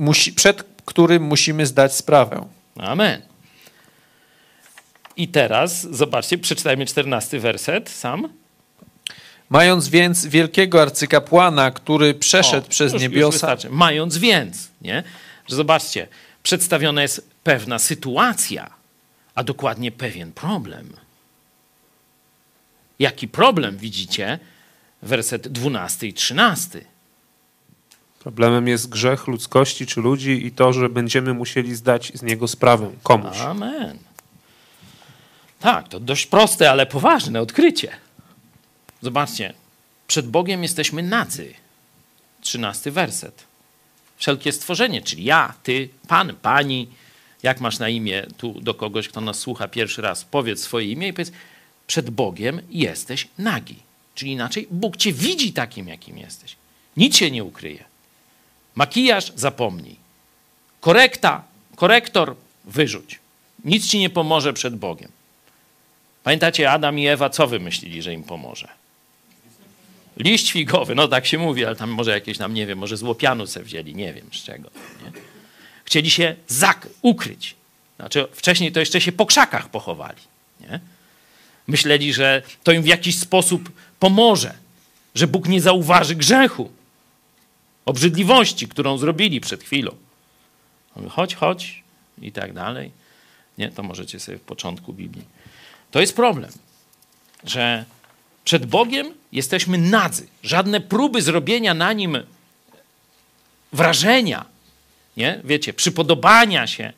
musi, 0.00 0.32
przed 0.32 0.62
którym 0.84 1.22
musimy 1.22 1.66
zdać 1.66 1.94
sprawę. 1.94 2.48
Amen. 2.76 3.22
I 5.16 5.28
teraz, 5.28 5.82
zobaczcie, 5.90 6.38
przeczytajmy 6.38 6.86
czternasty 6.86 7.40
werset 7.40 7.90
sam. 7.90 8.28
Mając 9.50 9.88
więc 9.88 10.26
wielkiego 10.26 10.82
arcykapłana, 10.82 11.70
który 11.70 12.14
przeszedł 12.14 12.66
o, 12.66 12.70
przez 12.70 12.92
już, 12.92 13.02
niebiosa. 13.02 13.52
Już 13.52 13.64
Mając 13.70 14.18
więc, 14.18 14.68
nie? 14.82 15.02
Że 15.48 15.56
zobaczcie, 15.56 16.08
przedstawiona 16.42 17.02
jest 17.02 17.30
pewna 17.44 17.78
sytuacja, 17.78 18.70
a 19.34 19.42
dokładnie 19.42 19.92
pewien 19.92 20.32
problem. 20.32 20.96
Jaki 22.98 23.28
problem 23.28 23.76
widzicie? 23.76 24.38
Werset 25.02 25.48
12 25.48 26.06
i 26.06 26.14
13. 26.14 26.89
Problemem 28.20 28.68
jest 28.68 28.88
grzech 28.88 29.26
ludzkości 29.26 29.86
czy 29.86 30.00
ludzi 30.00 30.46
i 30.46 30.52
to, 30.52 30.72
że 30.72 30.88
będziemy 30.88 31.34
musieli 31.34 31.74
zdać 31.74 32.12
z 32.14 32.22
niego 32.22 32.48
sprawę 32.48 32.90
komuś. 33.02 33.38
Amen. 33.38 33.98
Tak, 35.60 35.88
to 35.88 36.00
dość 36.00 36.26
proste, 36.26 36.70
ale 36.70 36.86
poważne 36.86 37.40
odkrycie. 37.40 37.92
Zobaczcie, 39.02 39.54
przed 40.06 40.28
Bogiem 40.28 40.62
jesteśmy 40.62 41.02
nacy. 41.02 41.54
Trzynasty 42.40 42.90
werset. 42.90 43.44
Wszelkie 44.16 44.52
stworzenie, 44.52 45.02
czyli 45.02 45.24
ja, 45.24 45.54
ty, 45.62 45.88
pan, 46.08 46.34
pani, 46.42 46.88
jak 47.42 47.60
masz 47.60 47.78
na 47.78 47.88
imię 47.88 48.26
tu 48.36 48.60
do 48.60 48.74
kogoś, 48.74 49.08
kto 49.08 49.20
nas 49.20 49.38
słucha 49.38 49.68
pierwszy 49.68 50.02
raz, 50.02 50.24
powiedz 50.24 50.60
swoje 50.60 50.92
imię 50.92 51.08
i 51.08 51.12
powiedz, 51.12 51.32
przed 51.86 52.10
Bogiem 52.10 52.60
jesteś 52.70 53.28
nagi. 53.38 53.76
Czyli 54.14 54.32
inaczej, 54.32 54.68
Bóg 54.70 54.96
cię 54.96 55.12
widzi 55.12 55.52
takim, 55.52 55.88
jakim 55.88 56.18
jesteś. 56.18 56.56
Nic 56.96 57.16
się 57.16 57.30
nie 57.30 57.44
ukryje. 57.44 57.89
Makijaż 58.80 59.32
zapomnij. 59.36 59.96
Korekta, 60.80 61.42
korektor 61.76 62.36
wyrzuć. 62.64 63.18
Nic 63.64 63.86
ci 63.86 63.98
nie 63.98 64.10
pomoże 64.10 64.52
przed 64.52 64.76
Bogiem. 64.76 65.10
Pamiętacie, 66.24 66.70
Adam 66.70 66.98
i 66.98 67.06
Ewa, 67.06 67.30
co 67.30 67.46
wymyślili, 67.46 68.02
że 68.02 68.12
im 68.12 68.24
pomoże? 68.24 68.68
Liść 70.16 70.52
figowy, 70.52 70.94
no 70.94 71.08
tak 71.08 71.26
się 71.26 71.38
mówi, 71.38 71.64
ale 71.64 71.76
tam 71.76 71.90
może 71.90 72.10
jakieś 72.10 72.38
nam, 72.38 72.54
nie 72.54 72.66
wiem, 72.66 72.78
może 72.78 72.96
z 72.96 73.04
se 73.46 73.62
wzięli, 73.62 73.94
nie 73.94 74.14
wiem 74.14 74.26
z 74.32 74.44
czego. 74.44 74.70
Nie? 75.04 75.12
Chcieli 75.84 76.10
się 76.10 76.36
zak 76.48 76.88
ukryć. 77.02 77.54
Znaczy, 77.96 78.26
wcześniej 78.32 78.72
to 78.72 78.80
jeszcze 78.80 79.00
się 79.00 79.12
po 79.12 79.26
krzakach 79.26 79.68
pochowali. 79.68 80.22
Nie? 80.60 80.80
Myśleli, 81.66 82.12
że 82.12 82.42
to 82.64 82.72
im 82.72 82.82
w 82.82 82.86
jakiś 82.86 83.18
sposób 83.18 83.72
pomoże, 83.98 84.54
że 85.14 85.26
Bóg 85.26 85.48
nie 85.48 85.60
zauważy 85.60 86.14
grzechu, 86.14 86.70
obrzydliwości, 87.84 88.68
którą 88.68 88.98
zrobili 88.98 89.40
przed 89.40 89.62
chwilą. 89.62 89.94
Chodź, 91.08 91.34
chodź 91.34 91.82
i 92.22 92.32
tak 92.32 92.52
dalej. 92.52 92.90
Nie, 93.58 93.70
to 93.70 93.82
możecie 93.82 94.20
sobie 94.20 94.38
w 94.38 94.42
początku 94.42 94.92
Biblii 94.92 95.24
to 95.90 96.00
jest 96.00 96.16
problem, 96.16 96.50
że 97.44 97.84
przed 98.44 98.66
Bogiem 98.66 99.14
jesteśmy 99.32 99.78
nadzy. 99.78 100.26
Żadne 100.42 100.80
próby 100.80 101.22
zrobienia 101.22 101.74
na 101.74 101.92
nim 101.92 102.18
wrażenia, 103.72 104.44
nie? 105.16 105.40
wiecie, 105.44 105.72
przypodobania 105.72 106.66
się. 106.66 106.92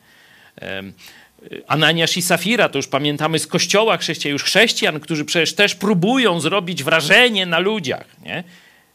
Ananiasz 1.67 2.17
i 2.17 2.21
Safira, 2.21 2.69
to 2.69 2.77
już 2.77 2.87
pamiętamy 2.87 3.39
z 3.39 3.47
kościoła 3.47 3.97
chrześcijan, 3.97 4.33
już 4.33 4.43
chrześcijan, 4.43 4.99
którzy 4.99 5.25
przecież 5.25 5.55
też 5.55 5.75
próbują 5.75 6.39
zrobić 6.39 6.83
wrażenie 6.83 7.45
na 7.45 7.59
ludziach. 7.59 8.05
Nie? 8.25 8.43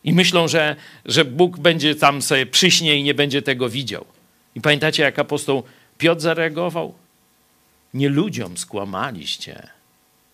I 0.05 0.13
myślą, 0.13 0.49
że, 0.49 0.77
że 1.05 1.25
Bóg 1.25 1.59
będzie 1.59 1.95
tam 1.95 2.23
sobie 2.23 2.47
przyśnie 2.47 2.97
i 2.97 3.03
nie 3.03 3.15
będzie 3.15 3.43
tego 3.43 3.69
widział. 3.69 4.05
I 4.55 4.61
pamiętacie, 4.61 5.03
jak 5.03 5.19
apostoł 5.19 5.63
Piotr 5.99 6.21
zareagował? 6.21 6.95
Nie 7.95 8.09
ludziom 8.09 8.59
skłamaliście, 8.59 9.69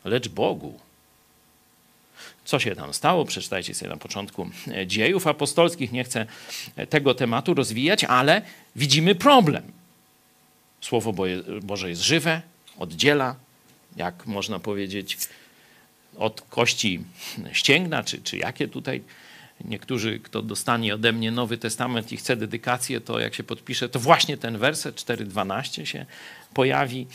lecz 0.04 0.28
Bogu. 0.28 0.80
Co 2.44 2.59
się 2.59 2.76
tam 2.76 2.94
stało? 2.94 3.25
Przeczytajcie 3.25 3.75
sobie 3.75 3.90
na 3.90 3.97
początku 3.97 4.50
dziejów 4.87 5.26
apostolskich. 5.26 5.92
Nie 5.92 6.04
chcę 6.04 6.26
tego 6.90 7.14
tematu 7.14 7.54
rozwijać, 7.54 8.04
ale 8.04 8.42
widzimy 8.76 9.14
problem. 9.14 9.73
Słowo 10.80 11.14
Boże 11.62 11.88
jest 11.88 12.02
żywe, 12.02 12.42
oddziela, 12.78 13.37
jak 13.97 14.26
można 14.26 14.59
powiedzieć, 14.59 15.18
od 16.16 16.40
kości 16.40 17.00
ścięgna, 17.52 18.04
czy, 18.04 18.23
czy 18.23 18.38
jakie 18.38 18.68
tutaj 18.68 19.02
niektórzy, 19.64 20.20
kto 20.20 20.42
dostanie 20.42 20.94
ode 20.94 21.12
mnie 21.12 21.30
Nowy 21.30 21.58
Testament 21.58 22.12
i 22.12 22.16
chce 22.16 22.37
dedykację, 22.37 23.00
to 23.00 23.18
jak 23.18 23.34
się 23.34 23.44
podpisze, 23.44 23.88
to 23.88 24.00
właśnie 24.00 24.37
ten 24.37 24.58
werset 24.58 24.96
4.12 24.96 25.84
się 25.84 26.06
pojawi 26.54 27.06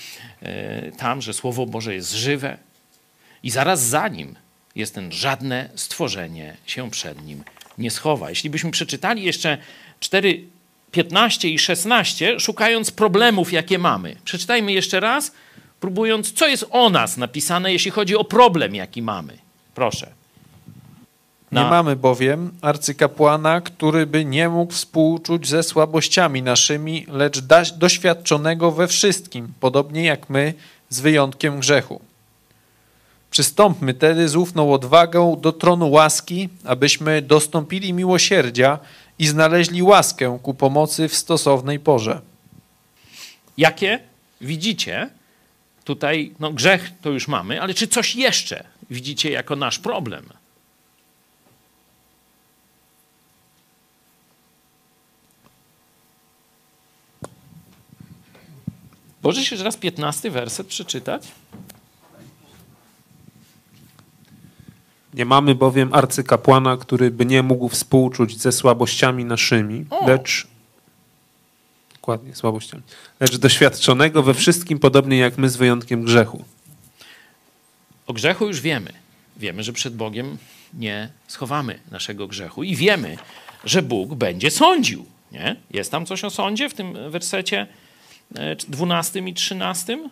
e, 0.42 0.92
tam, 0.92 1.22
że 1.22 1.34
Słowo 1.34 1.66
Boże 1.66 1.96
jest 1.96 2.14
żywe 2.14 2.58
i 3.44 3.50
zaraz 3.50 3.82
za 3.82 4.08
nim 4.08 4.36
jest 4.76 4.96
ten 4.96 5.12
żadne 5.12 5.70
stworzenie 5.76 6.58
się 6.66 6.92
przed 6.92 7.26
nim 7.26 7.44
nie 7.78 7.92
schowa. 7.92 8.30
Jeśli 8.30 8.50
byśmy 8.50 8.72
przeczytali 8.72 9.24
jeszcze 9.24 9.58
4, 10.00 10.44
15 10.92 11.50
i 11.50 11.60
16, 11.60 12.40
szukając 12.40 12.92
problemów, 12.92 13.54
jakie 13.54 13.80
mamy. 13.80 14.16
Przeczytajmy 14.24 14.72
jeszcze 14.72 15.00
raz, 15.00 15.32
próbując, 15.80 16.32
co 16.32 16.48
jest 16.48 16.66
o 16.70 16.90
nas 16.90 17.18
napisane, 17.18 17.74
jeśli 17.74 17.92
chodzi 17.92 18.16
o 18.16 18.24
problem, 18.24 18.76
jaki 18.76 19.02
mamy. 19.02 19.38
Proszę. 19.76 20.19
Na... 21.52 21.64
Nie 21.64 21.70
mamy 21.70 21.96
bowiem 21.96 22.52
arcykapłana, 22.62 23.62
który 23.62 24.06
by 24.06 24.26
nie 24.26 24.50
mógł 24.50 24.74
współczuć 24.74 25.48
ze 25.48 25.64
słabościami 25.64 26.44
naszymi, 26.44 27.06
lecz 27.10 27.42
doświadczonego 27.78 28.72
we 28.72 28.88
wszystkim, 28.88 29.54
podobnie 29.60 30.04
jak 30.04 30.30
my, 30.30 30.54
z 30.90 31.00
wyjątkiem 31.00 31.60
grzechu. 31.60 32.02
Przystąpmy 33.32 33.94
tedy 33.94 34.30
z 34.30 34.36
ufną 34.36 34.74
odwagą 34.74 35.40
do 35.42 35.52
tronu 35.52 35.92
łaski, 35.92 36.50
abyśmy 36.66 37.22
dostąpili 37.22 37.94
miłosierdzia 37.94 38.80
i 39.20 39.28
znaleźli 39.28 39.84
łaskę 39.84 40.40
ku 40.44 40.54
pomocy 40.54 41.08
w 41.08 41.16
stosownej 41.16 41.80
porze. 41.80 42.22
Jakie 43.58 44.00
widzicie 44.42 45.10
tutaj, 45.84 46.32
no 46.40 46.52
grzech 46.52 46.92
to 47.02 47.10
już 47.10 47.28
mamy, 47.28 47.62
ale 47.62 47.74
czy 47.74 47.88
coś 47.88 48.16
jeszcze 48.16 48.64
widzicie 48.90 49.32
jako 49.32 49.56
nasz 49.56 49.80
problem? 49.80 50.39
Możesz 59.24 59.52
jeszcze 59.52 59.66
raz 59.66 59.78
15 59.78 60.32
werset 60.32 60.68
przeczytać? 60.68 61.28
Nie 65.14 65.26
mamy 65.26 65.56
bowiem 65.56 65.94
arcykapłana, 65.94 66.78
który 66.78 67.12
by 67.12 67.26
nie 67.26 67.44
mógł 67.44 67.70
współczuć 67.70 68.42
ze 68.42 68.52
słabościami 68.52 69.26
naszymi, 69.26 69.86
o. 69.90 70.08
lecz 70.08 70.48
dokładnie 71.94 72.36
słabościami, 72.36 72.84
lecz 73.20 73.38
doświadczonego 73.38 74.24
we 74.24 74.34
wszystkim 74.34 74.80
podobnie 74.80 75.18
jak 75.18 75.38
my 75.38 75.50
z 75.50 75.58
wyjątkiem 75.58 76.04
grzechu. 76.04 76.46
O 78.08 78.14
grzechu 78.14 78.48
już 78.48 78.62
wiemy. 78.62 78.94
Wiemy, 79.38 79.64
że 79.64 79.74
przed 79.74 79.96
Bogiem 79.96 80.38
nie 80.74 81.10
schowamy 81.28 81.80
naszego 81.92 82.28
grzechu 82.28 82.64
i 82.64 82.76
wiemy, 82.76 83.18
że 83.66 83.82
Bóg 83.82 84.16
będzie 84.16 84.52
sądził. 84.52 85.06
Nie? 85.32 85.56
Jest 85.72 85.92
tam 85.92 86.06
coś 86.06 86.24
o 86.24 86.30
sądzie 86.30 86.70
w 86.70 86.74
tym 86.74 87.12
wersecie 87.12 87.68
12 88.68 89.20
i 89.20 89.34
13? 89.34 90.10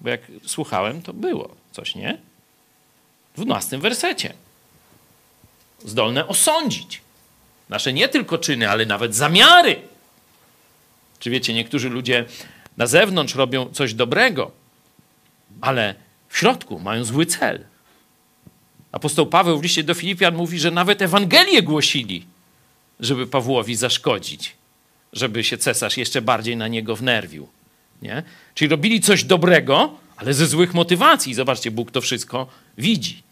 Bo 0.00 0.08
jak 0.08 0.20
słuchałem, 0.46 1.02
to 1.02 1.12
było 1.12 1.54
coś, 1.72 1.94
nie? 1.94 2.18
W 3.34 3.36
12 3.36 3.78
wersecie. 3.78 4.34
Zdolne 5.84 6.26
osądzić. 6.26 7.00
Nasze 7.68 7.92
nie 7.92 8.08
tylko 8.08 8.38
czyny, 8.38 8.70
ale 8.70 8.86
nawet 8.86 9.14
zamiary. 9.14 9.80
Czy 11.18 11.30
wiecie, 11.30 11.54
niektórzy 11.54 11.88
ludzie 11.88 12.24
na 12.76 12.86
zewnątrz 12.86 13.34
robią 13.34 13.72
coś 13.72 13.94
dobrego, 13.94 14.50
ale 15.60 15.94
w 16.28 16.38
środku 16.38 16.78
mają 16.78 17.04
zły 17.04 17.26
cel. 17.26 17.64
Apostoł 18.92 19.26
Paweł 19.26 19.58
w 19.58 19.62
liście 19.62 19.82
do 19.82 19.94
Filipian 19.94 20.34
mówi, 20.34 20.58
że 20.58 20.70
nawet 20.70 21.02
Ewangelię 21.02 21.62
głosili, 21.62 22.26
żeby 23.00 23.26
Pawłowi 23.26 23.74
zaszkodzić 23.74 24.57
żeby 25.12 25.44
się 25.44 25.58
cesarz 25.58 25.96
jeszcze 25.96 26.22
bardziej 26.22 26.56
na 26.56 26.68
niego 26.68 26.96
wnerwił. 26.96 27.48
Nie? 28.02 28.22
Czyli 28.54 28.68
robili 28.68 29.00
coś 29.00 29.24
dobrego, 29.24 29.98
ale 30.16 30.34
ze 30.34 30.46
złych 30.46 30.74
motywacji. 30.74 31.34
Zobaczcie, 31.34 31.70
Bóg 31.70 31.90
to 31.90 32.00
wszystko 32.00 32.46
widzi. 32.78 33.22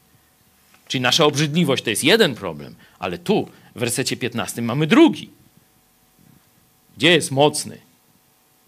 Czyli 0.88 1.00
nasza 1.00 1.24
obrzydliwość 1.24 1.84
to 1.84 1.90
jest 1.90 2.04
jeden 2.04 2.34
problem, 2.34 2.74
ale 2.98 3.18
tu 3.18 3.48
w 3.74 3.78
wersecie 3.78 4.16
15 4.16 4.62
mamy 4.62 4.86
drugi. 4.86 5.30
Gdzie 6.96 7.10
jest 7.10 7.30
mocny? 7.30 7.78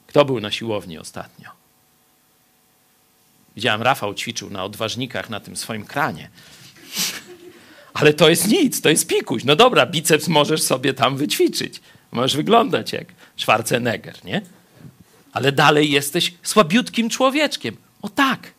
Kto 0.06 0.24
był 0.24 0.40
na 0.40 0.50
siłowni 0.50 0.98
ostatnio? 0.98 1.50
Widziałem, 3.56 3.82
Rafał 3.82 4.14
ćwiczył 4.14 4.50
na 4.50 4.64
odważnikach 4.64 5.30
na 5.30 5.40
tym 5.40 5.56
swoim 5.56 5.84
kranie. 5.84 6.30
Ale 7.94 8.14
to 8.14 8.28
jest 8.28 8.48
nic, 8.48 8.80
to 8.80 8.88
jest 8.88 9.06
pikuś. 9.06 9.44
No 9.44 9.56
dobra, 9.56 9.86
biceps 9.86 10.28
możesz 10.28 10.62
sobie 10.62 10.94
tam 10.94 11.16
wyćwiczyć. 11.16 11.80
Możesz 12.12 12.36
wyglądać 12.36 12.92
jak 12.92 13.06
Schwarzenegger, 13.36 14.24
nie? 14.24 14.42
Ale 15.32 15.52
dalej 15.52 15.90
jesteś 15.90 16.34
słabiutkim 16.42 17.10
człowieczkiem. 17.10 17.76
O 18.02 18.08
tak. 18.08 18.52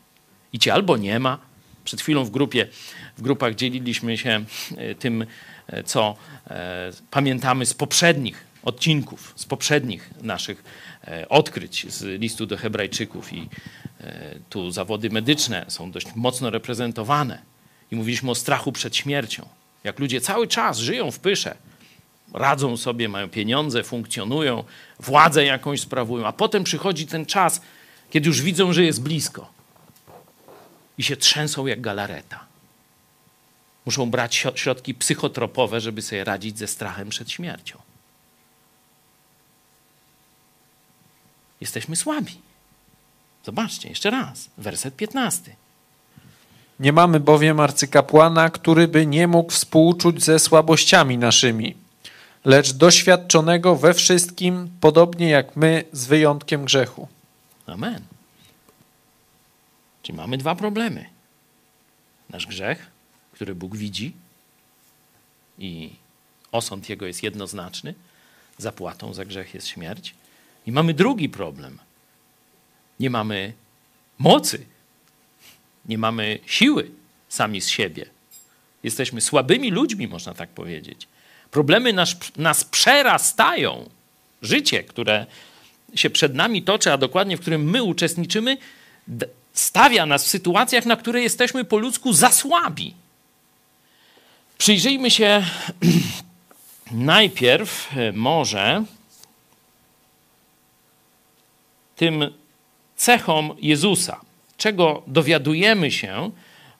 I 0.52 0.58
cię 0.58 0.74
albo 0.74 0.96
nie 0.96 1.18
ma. 1.18 1.38
Przed 1.84 2.00
chwilą 2.00 2.24
w 2.24 2.30
grupie, 2.30 2.68
w 3.16 3.22
grupach 3.22 3.54
dzieliliśmy 3.54 4.18
się 4.18 4.44
e, 4.76 4.94
tym, 4.94 5.26
e, 5.66 5.84
co 5.84 6.16
e, 6.50 6.92
pamiętamy 7.10 7.66
z 7.66 7.74
poprzednich 7.74 8.44
odcinków, 8.62 9.32
z 9.36 9.46
poprzednich 9.46 10.10
naszych 10.22 10.64
odkryć 11.28 11.92
z 11.92 12.20
listu 12.20 12.46
do 12.46 12.56
Hebrajczyków. 12.56 13.32
I 13.32 13.48
tu 14.50 14.70
zawody 14.70 15.10
medyczne 15.10 15.64
są 15.68 15.90
dość 15.90 16.06
mocno 16.14 16.50
reprezentowane. 16.50 17.42
I 17.90 17.96
mówiliśmy 17.96 18.30
o 18.30 18.34
strachu 18.34 18.72
przed 18.72 18.96
śmiercią. 18.96 19.48
Jak 19.84 19.98
ludzie 19.98 20.20
cały 20.20 20.48
czas 20.48 20.78
żyją 20.78 21.10
w 21.10 21.18
pysze, 21.18 21.56
radzą 22.32 22.76
sobie, 22.76 23.08
mają 23.08 23.28
pieniądze, 23.28 23.82
funkcjonują, 23.82 24.64
władzę 25.00 25.44
jakąś 25.44 25.80
sprawują, 25.80 26.26
a 26.26 26.32
potem 26.32 26.64
przychodzi 26.64 27.06
ten 27.06 27.26
czas, 27.26 27.60
kiedy 28.10 28.28
już 28.28 28.42
widzą, 28.42 28.72
że 28.72 28.84
jest 28.84 29.02
blisko 29.02 29.50
i 30.98 31.02
się 31.02 31.16
trzęsą 31.16 31.66
jak 31.66 31.80
galareta. 31.80 32.44
Muszą 33.86 34.10
brać 34.10 34.46
środki 34.54 34.94
psychotropowe, 34.94 35.80
żeby 35.80 36.02
sobie 36.02 36.24
radzić 36.24 36.58
ze 36.58 36.66
strachem 36.66 37.08
przed 37.08 37.30
śmiercią. 37.30 37.78
Jesteśmy 41.60 41.96
słabi. 41.96 42.40
Zobaczcie, 43.44 43.88
jeszcze 43.88 44.10
raz, 44.10 44.50
werset 44.58 44.96
15. 44.96 45.56
Nie 46.80 46.92
mamy 46.92 47.20
bowiem 47.20 47.60
arcykapłana, 47.60 48.50
który 48.50 48.88
by 48.88 49.06
nie 49.06 49.28
mógł 49.28 49.52
współczuć 49.52 50.24
ze 50.24 50.38
słabościami 50.38 51.18
naszymi 51.18 51.79
lecz 52.44 52.72
doświadczonego 52.72 53.76
we 53.76 53.94
wszystkim, 53.94 54.70
podobnie 54.80 55.30
jak 55.30 55.56
my, 55.56 55.84
z 55.92 56.06
wyjątkiem 56.06 56.64
grzechu. 56.64 57.08
Amen. 57.66 58.02
Czyli 60.02 60.18
mamy 60.18 60.38
dwa 60.38 60.54
problemy. 60.54 61.04
Nasz 62.30 62.46
grzech, 62.46 62.90
który 63.32 63.54
Bóg 63.54 63.76
widzi 63.76 64.12
i 65.58 65.90
osąd 66.52 66.88
jego 66.88 67.06
jest 67.06 67.22
jednoznaczny, 67.22 67.94
zapłatą 68.58 69.14
za 69.14 69.24
grzech 69.24 69.54
jest 69.54 69.66
śmierć. 69.66 70.14
I 70.66 70.72
mamy 70.72 70.94
drugi 70.94 71.28
problem. 71.28 71.78
Nie 73.00 73.10
mamy 73.10 73.52
mocy, 74.18 74.66
nie 75.86 75.98
mamy 75.98 76.38
siły 76.46 76.90
sami 77.28 77.60
z 77.60 77.68
siebie. 77.68 78.06
Jesteśmy 78.82 79.20
słabymi 79.20 79.70
ludźmi, 79.70 80.08
można 80.08 80.34
tak 80.34 80.50
powiedzieć. 80.50 81.08
Problemy 81.50 81.92
nas, 81.92 82.16
nas 82.36 82.64
przerastają. 82.64 83.90
Życie, 84.42 84.84
które 84.84 85.26
się 85.94 86.10
przed 86.10 86.34
nami 86.34 86.62
toczy, 86.62 86.92
a 86.92 86.98
dokładnie 86.98 87.36
w 87.36 87.40
którym 87.40 87.70
my 87.70 87.82
uczestniczymy, 87.82 88.56
stawia 89.52 90.06
nas 90.06 90.24
w 90.24 90.28
sytuacjach, 90.28 90.86
na 90.86 90.96
które 90.96 91.22
jesteśmy 91.22 91.64
po 91.64 91.78
ludzku 91.78 92.12
za 92.12 92.30
słabi. 92.30 92.94
Przyjrzyjmy 94.58 95.10
się 95.10 95.44
najpierw 96.90 97.96
e, 97.96 98.12
może 98.12 98.84
tym 101.96 102.34
cechom 102.96 103.56
Jezusa. 103.60 104.20
Czego 104.56 105.02
dowiadujemy 105.06 105.90
się 105.90 106.30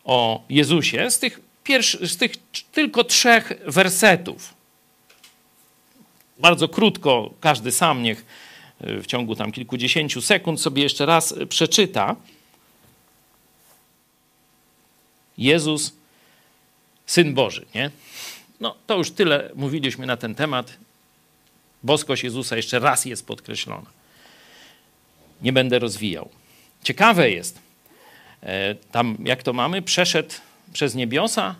o 0.04 0.42
Jezusie 0.48 1.11
z 1.11 1.18
tych 1.18 1.40
pierwszy, 1.64 2.09
z 2.09 2.16
tych 2.16 2.33
tylko 2.72 3.04
trzech 3.04 3.52
wersetów. 3.66 4.60
Bardzo 6.40 6.68
krótko, 6.68 7.31
każdy 7.40 7.72
sam 7.72 8.03
niech 8.03 8.24
w 8.81 9.07
ciągu 9.07 9.37
tam 9.37 9.53
kilkudziesięciu 9.53 10.22
sekund 10.22 10.61
sobie 10.61 10.83
jeszcze 10.83 11.07
raz 11.07 11.35
przeczyta. 11.48 12.16
Jezus, 15.38 15.92
Syn 17.07 17.35
Boży, 17.35 17.66
nie? 17.74 17.90
No 18.61 18.76
to 18.87 18.96
już 18.96 19.11
tyle 19.11 19.50
mówiliśmy 19.55 20.07
na 20.07 20.16
ten 20.16 20.35
temat. 20.35 20.76
Boskość 21.83 22.24
Jezusa 22.24 22.57
jeszcze 22.57 22.79
raz 22.79 23.05
jest 23.05 23.26
podkreślona. 23.26 23.90
Nie 25.42 25.53
będę 25.53 25.79
rozwijał. 25.79 26.29
Ciekawe 26.83 27.31
jest, 27.31 27.59
e, 28.42 28.74
tam 28.74 29.16
jak 29.24 29.42
to 29.42 29.53
mamy, 29.53 29.83
przeszedł 29.83 30.35
przez 30.72 30.94
niebiosa, 30.94 31.55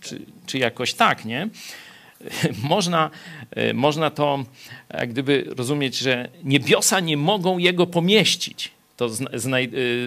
czy, 0.00 0.20
czy 0.46 0.58
jakoś 0.58 0.94
tak, 0.94 1.24
nie? 1.24 1.48
Można, 2.62 3.10
e, 3.50 3.74
można 3.74 4.10
to 4.10 4.44
jak 4.94 5.10
gdyby 5.10 5.46
rozumieć, 5.56 5.98
że 5.98 6.28
niebiosa 6.44 7.00
nie 7.00 7.16
mogą 7.16 7.58
jego 7.58 7.86
pomieścić. 7.86 8.70
To 8.96 9.06
e, 9.06 9.38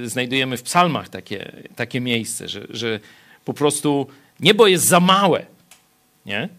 znajdujemy 0.09 0.57
w 0.57 0.63
psalmach 0.63 1.09
takie, 1.09 1.51
takie 1.75 2.01
miejsce, 2.01 2.49
że, 2.49 2.67
że 2.69 2.99
po 3.45 3.53
prostu 3.53 4.07
niebo 4.39 4.67
jest 4.67 4.85
za 4.85 4.99
małe, 4.99 5.45
nie? 6.25 6.49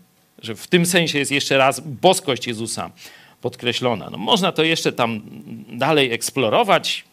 Że 0.43 0.55
w 0.55 0.67
tym 0.67 0.87
sensie 0.87 1.19
jest 1.19 1.31
jeszcze 1.31 1.59
raz 1.59 1.81
boskość 1.81 2.47
Jezusa 2.47 2.90
podkreślona. 3.40 4.11
No, 4.11 4.19
można 4.19 4.53
to 4.53 4.62
jeszcze 4.62 4.93
tam 4.93 5.21
dalej 5.69 6.12
eksplorować. 6.12 7.05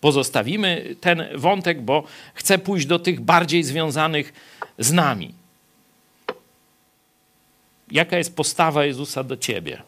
Pozostawimy 0.00 0.96
ten 1.00 1.24
wątek, 1.34 1.82
bo 1.82 2.04
chcę 2.34 2.58
pójść 2.58 2.86
do 2.86 2.98
tych 2.98 3.20
bardziej 3.20 3.62
związanych 3.62 4.32
z 4.78 4.92
nami. 4.92 5.34
Jaka 7.94 8.18
jest 8.18 8.36
postawa 8.36 8.84
Jezusa 8.84 9.24
do 9.24 9.36
ciebie? 9.36 9.82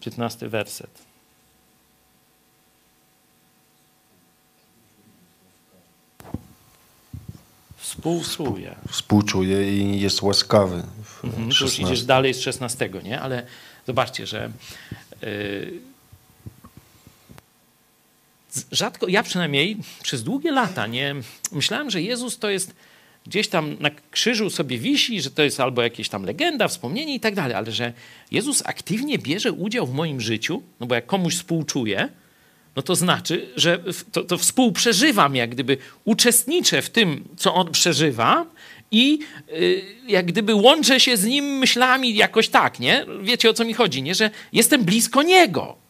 Piętnasty 0.00 0.48
werset. 0.48 0.90
Współsłuje. 7.76 8.74
Współczuje 8.88 9.72
i 9.72 10.00
jest 10.00 10.22
łaskawy. 10.22 10.82
Mhm, 11.24 11.46
już 11.46 11.78
idziesz 11.78 12.04
dalej 12.04 12.34
z 12.34 12.40
16, 12.40 12.90
nie? 13.04 13.20
Ale 13.20 13.46
zobaczcie, 13.86 14.26
że 14.26 14.50
yy, 15.22 15.91
rzadko, 18.70 19.08
ja 19.08 19.22
przynajmniej 19.22 19.76
przez 20.02 20.22
długie 20.22 20.52
lata 20.52 20.86
nie 20.86 21.14
myślałem, 21.52 21.90
że 21.90 22.02
Jezus 22.02 22.38
to 22.38 22.50
jest 22.50 22.74
gdzieś 23.26 23.48
tam 23.48 23.76
na 23.80 23.90
krzyżu 24.10 24.50
sobie 24.50 24.78
wisi, 24.78 25.20
że 25.20 25.30
to 25.30 25.42
jest 25.42 25.60
albo 25.60 25.82
jakieś 25.82 26.08
tam 26.08 26.24
legenda, 26.24 26.68
wspomnienie 26.68 27.14
i 27.14 27.20
tak 27.20 27.34
dalej, 27.34 27.54
ale 27.54 27.72
że 27.72 27.92
Jezus 28.30 28.62
aktywnie 28.66 29.18
bierze 29.18 29.52
udział 29.52 29.86
w 29.86 29.94
moim 29.94 30.20
życiu, 30.20 30.62
no 30.80 30.86
bo 30.86 30.94
jak 30.94 31.06
komuś 31.06 31.34
współczuję, 31.34 32.08
no 32.76 32.82
to 32.82 32.94
znaczy, 32.94 33.48
że 33.56 33.78
to, 34.12 34.24
to 34.24 34.38
współprzeżywam, 34.38 35.36
jak 35.36 35.50
gdyby 35.50 35.76
uczestniczę 36.04 36.82
w 36.82 36.90
tym, 36.90 37.24
co 37.36 37.54
on 37.54 37.72
przeżywa 37.72 38.46
i 38.90 39.18
y, 39.52 39.82
jak 40.08 40.26
gdyby 40.26 40.54
łączę 40.54 41.00
się 41.00 41.16
z 41.16 41.24
nim 41.24 41.44
myślami 41.44 42.14
jakoś 42.14 42.48
tak, 42.48 42.80
nie? 42.80 43.06
Wiecie 43.22 43.50
o 43.50 43.52
co 43.52 43.64
mi 43.64 43.74
chodzi, 43.74 44.02
nie? 44.02 44.14
Że 44.14 44.30
jestem 44.52 44.84
blisko 44.84 45.22
niego. 45.22 45.81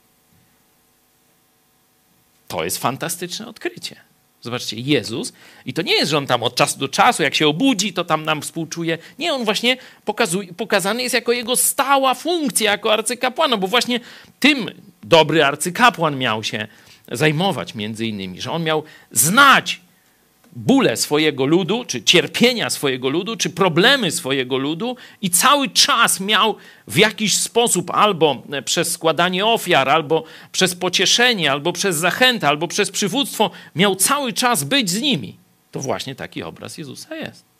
To 2.53 2.65
jest 2.65 2.79
fantastyczne 2.79 3.47
odkrycie. 3.47 3.97
Zobaczcie, 4.41 4.77
Jezus, 4.77 5.33
i 5.67 5.73
to 5.73 5.83
nie 5.83 5.95
jest, 5.95 6.11
że 6.11 6.19
on 6.19 6.27
tam 6.27 6.43
od 6.43 6.55
czasu 6.55 6.79
do 6.79 6.89
czasu, 6.89 7.23
jak 7.23 7.35
się 7.35 7.49
obudzi, 7.49 7.93
to 7.93 8.05
tam 8.05 8.25
nam 8.25 8.43
współczuje. 8.43 8.99
Nie, 9.19 9.35
on 9.35 9.45
właśnie 9.45 9.77
pokazuje, 10.05 10.55
pokazany 10.55 11.03
jest 11.03 11.15
jako 11.15 11.33
jego 11.33 11.57
stała 11.57 12.15
funkcja, 12.15 12.71
jako 12.71 12.93
arcykapłana, 12.93 13.57
bo 13.57 13.67
właśnie 13.67 14.01
tym 14.41 14.71
dobry 15.03 15.45
arcykapłan 15.45 16.19
miał 16.19 16.45
się 16.45 16.67
zajmować, 17.13 17.75
między 17.75 18.07
innymi, 18.07 18.41
że 18.41 18.51
on 18.51 18.63
miał 18.63 18.83
znać 19.13 19.81
bóle 20.53 20.97
swojego 20.97 21.47
ludu, 21.47 21.85
czy 21.85 22.03
cierpienia 22.03 22.71
swojego 22.71 23.09
ludu, 23.09 23.37
czy 23.37 23.51
problemy 23.51 24.11
swojego 24.11 24.59
ludu 24.59 24.97
i 25.23 25.31
cały 25.31 25.69
czas 25.69 26.21
miał 26.21 26.57
w 26.89 26.97
jakiś 26.97 27.37
sposób 27.37 27.91
albo 27.91 28.43
przez 28.65 28.93
składanie 28.93 29.47
ofiar, 29.47 29.89
albo 29.89 30.25
przez 30.53 30.75
pocieszenie, 30.75 31.53
albo 31.53 31.73
przez 31.73 31.97
zachętę, 31.97 32.49
albo 32.49 32.69
przez 32.69 32.91
przywództwo, 32.91 33.51
miał 33.77 33.97
cały 33.97 34.33
czas 34.33 34.65
być 34.65 34.91
z 34.91 35.01
nimi. 35.01 35.37
To 35.71 35.81
właśnie 35.81 36.15
taki 36.15 36.43
obraz 36.43 36.79
Jezusa 36.79 37.17
jest. 37.17 37.52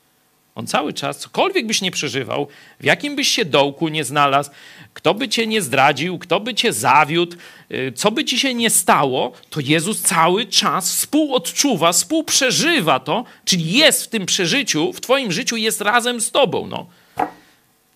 On 0.55 0.67
cały 0.67 0.93
czas, 0.93 1.19
cokolwiek 1.19 1.67
byś 1.67 1.81
nie 1.81 1.91
przeżywał, 1.91 2.47
w 2.81 2.85
jakim 2.85 3.17
byś 3.17 3.29
się 3.29 3.45
dołku 3.45 3.89
nie 3.89 4.05
znalazł, 4.05 4.51
kto 4.95 5.15
by 5.15 5.29
cię 5.29 5.47
nie 5.47 5.63
zdradził, 5.63 6.19
kto 6.19 6.41
by 6.41 6.55
cię 6.55 6.73
zawiódł, 6.73 7.37
y, 7.73 7.93
co 7.97 8.11
by 8.11 8.25
ci 8.25 8.39
się 8.39 8.55
nie 8.55 8.71
stało, 8.71 9.33
to 9.51 9.61
Jezus 9.61 10.03
cały 10.03 10.47
czas 10.47 10.95
współodczuwa, 10.95 11.93
współprzeżywa 11.93 13.01
to, 13.01 13.25
czyli 13.45 13.73
jest 13.73 14.05
w 14.05 14.09
tym 14.09 14.27
przeżyciu, 14.27 14.93
w 14.93 15.01
twoim 15.01 15.33
życiu 15.33 15.57
jest 15.57 15.81
razem 15.81 16.21
z 16.21 16.31
tobą. 16.31 16.67
No. 16.67 16.87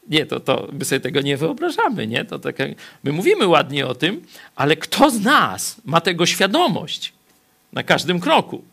Nie, 0.09 0.27
to, 0.27 0.41
to 0.41 0.69
my 0.73 0.85
sobie 0.85 1.01
tego 1.01 1.21
nie 1.21 1.37
wyobrażamy, 1.37 2.07
nie? 2.07 2.25
To 2.25 2.39
tak, 2.39 2.57
my 3.05 3.13
mówimy 3.13 3.47
ładnie 3.47 3.87
o 3.87 3.95
tym, 3.95 4.27
ale 4.57 4.77
kto 4.77 5.11
z 5.11 5.21
nas 5.21 5.77
ma 5.85 6.01
tego 6.01 6.27
świadomość 6.27 7.13
na 7.73 7.83
każdym 7.83 8.21
kroku? 8.21 8.65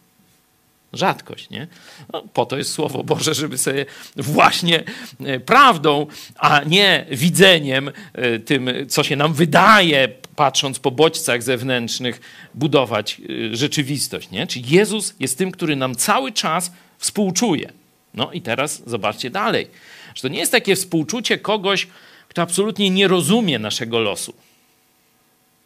Rzadkość, 0.94 1.50
nie? 1.50 1.68
No, 2.14 2.24
po 2.34 2.46
to 2.46 2.58
jest 2.58 2.72
Słowo 2.72 3.04
Boże, 3.04 3.34
żeby 3.34 3.58
sobie 3.58 3.86
właśnie 4.16 4.84
e, 5.20 5.40
prawdą, 5.40 6.08
a 6.38 6.62
nie 6.64 7.06
widzeniem, 7.12 7.92
e, 8.14 8.40
tym, 8.40 8.70
co 8.90 9.04
się 9.04 9.16
nam 9.16 9.34
wydaje, 9.34 10.08
patrząc 10.36 10.80
po 10.80 10.92
bodźcach 10.92 11.44
zewnętrznych, 11.44 12.22
budować 12.54 13.22
e, 13.52 13.56
rzeczywistość, 13.56 14.32
nie? 14.32 14.48
Czyli 14.48 14.70
Jezus 14.70 15.14
jest 15.20 15.38
tym, 15.38 15.52
który 15.52 15.76
nam 15.76 15.96
cały 15.96 16.32
czas 16.32 16.72
współczuje. 16.98 17.72
No 18.14 18.32
i 18.32 18.42
teraz 18.42 18.84
zobaczcie 18.90 19.30
dalej, 19.30 19.68
że 20.16 20.22
to 20.22 20.28
nie 20.28 20.40
jest 20.40 20.52
takie 20.52 20.76
współczucie 20.76 21.38
kogoś, 21.38 21.88
kto 22.28 22.42
absolutnie 22.42 22.90
nie 22.90 23.08
rozumie 23.08 23.60
naszego 23.60 24.00
losu. 24.00 24.34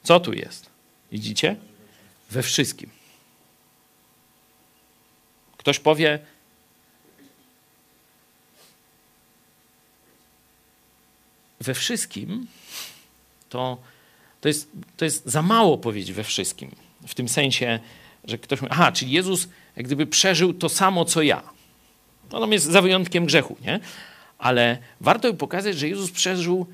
Co 0.04 0.20
tu 0.20 0.34
jest? 0.34 0.70
Widzicie? 1.12 1.56
We 2.32 2.44
wszystkim. 2.44 2.97
Ktoś 5.68 5.80
powie, 5.80 6.20
we 11.60 11.74
wszystkim 11.74 12.48
to, 13.50 13.78
to, 14.42 14.48
jest, 14.48 14.70
to 14.98 15.06
jest 15.06 15.26
za 15.26 15.42
mało 15.42 15.78
powiedzieć 15.78 16.14
we 16.14 16.24
wszystkim. 16.24 16.72
W 17.08 17.16
tym 17.16 17.30
sensie, 17.30 17.80
że 18.24 18.38
ktoś 18.38 18.62
mówi, 18.62 18.74
aha, 18.74 18.92
czyli 18.92 19.12
Jezus 19.12 19.48
jak 19.76 19.86
gdyby 19.86 20.08
przeżył 20.08 20.54
to 20.54 20.70
samo, 20.70 21.06
co 21.06 21.22
ja. 21.22 21.44
No, 22.32 22.42
on 22.42 22.52
jest 22.52 22.66
za 22.66 22.82
wyjątkiem 22.82 23.26
grzechu, 23.26 23.58
nie? 23.62 23.80
Ale 24.38 24.78
warto 25.02 25.32
by 25.32 25.38
pokazać, 25.38 25.78
że 25.78 25.90
Jezus 25.90 26.12
przeżył 26.12 26.66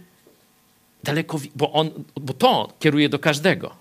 daleko, 1.04 1.40
bo, 1.56 1.72
on, 1.72 1.92
bo 2.16 2.34
to 2.34 2.74
kieruje 2.80 3.10
do 3.10 3.20
każdego. 3.20 3.76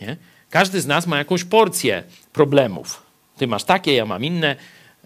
Nie? 0.00 0.16
Każdy 0.50 0.80
z 0.80 0.86
nas 0.86 1.06
ma 1.06 1.18
jakąś 1.18 1.44
porcję 1.44 2.02
problemów. 2.32 3.01
Ty 3.36 3.46
masz 3.46 3.64
takie, 3.64 3.94
ja 3.94 4.06
mam 4.06 4.24
inne. 4.24 4.56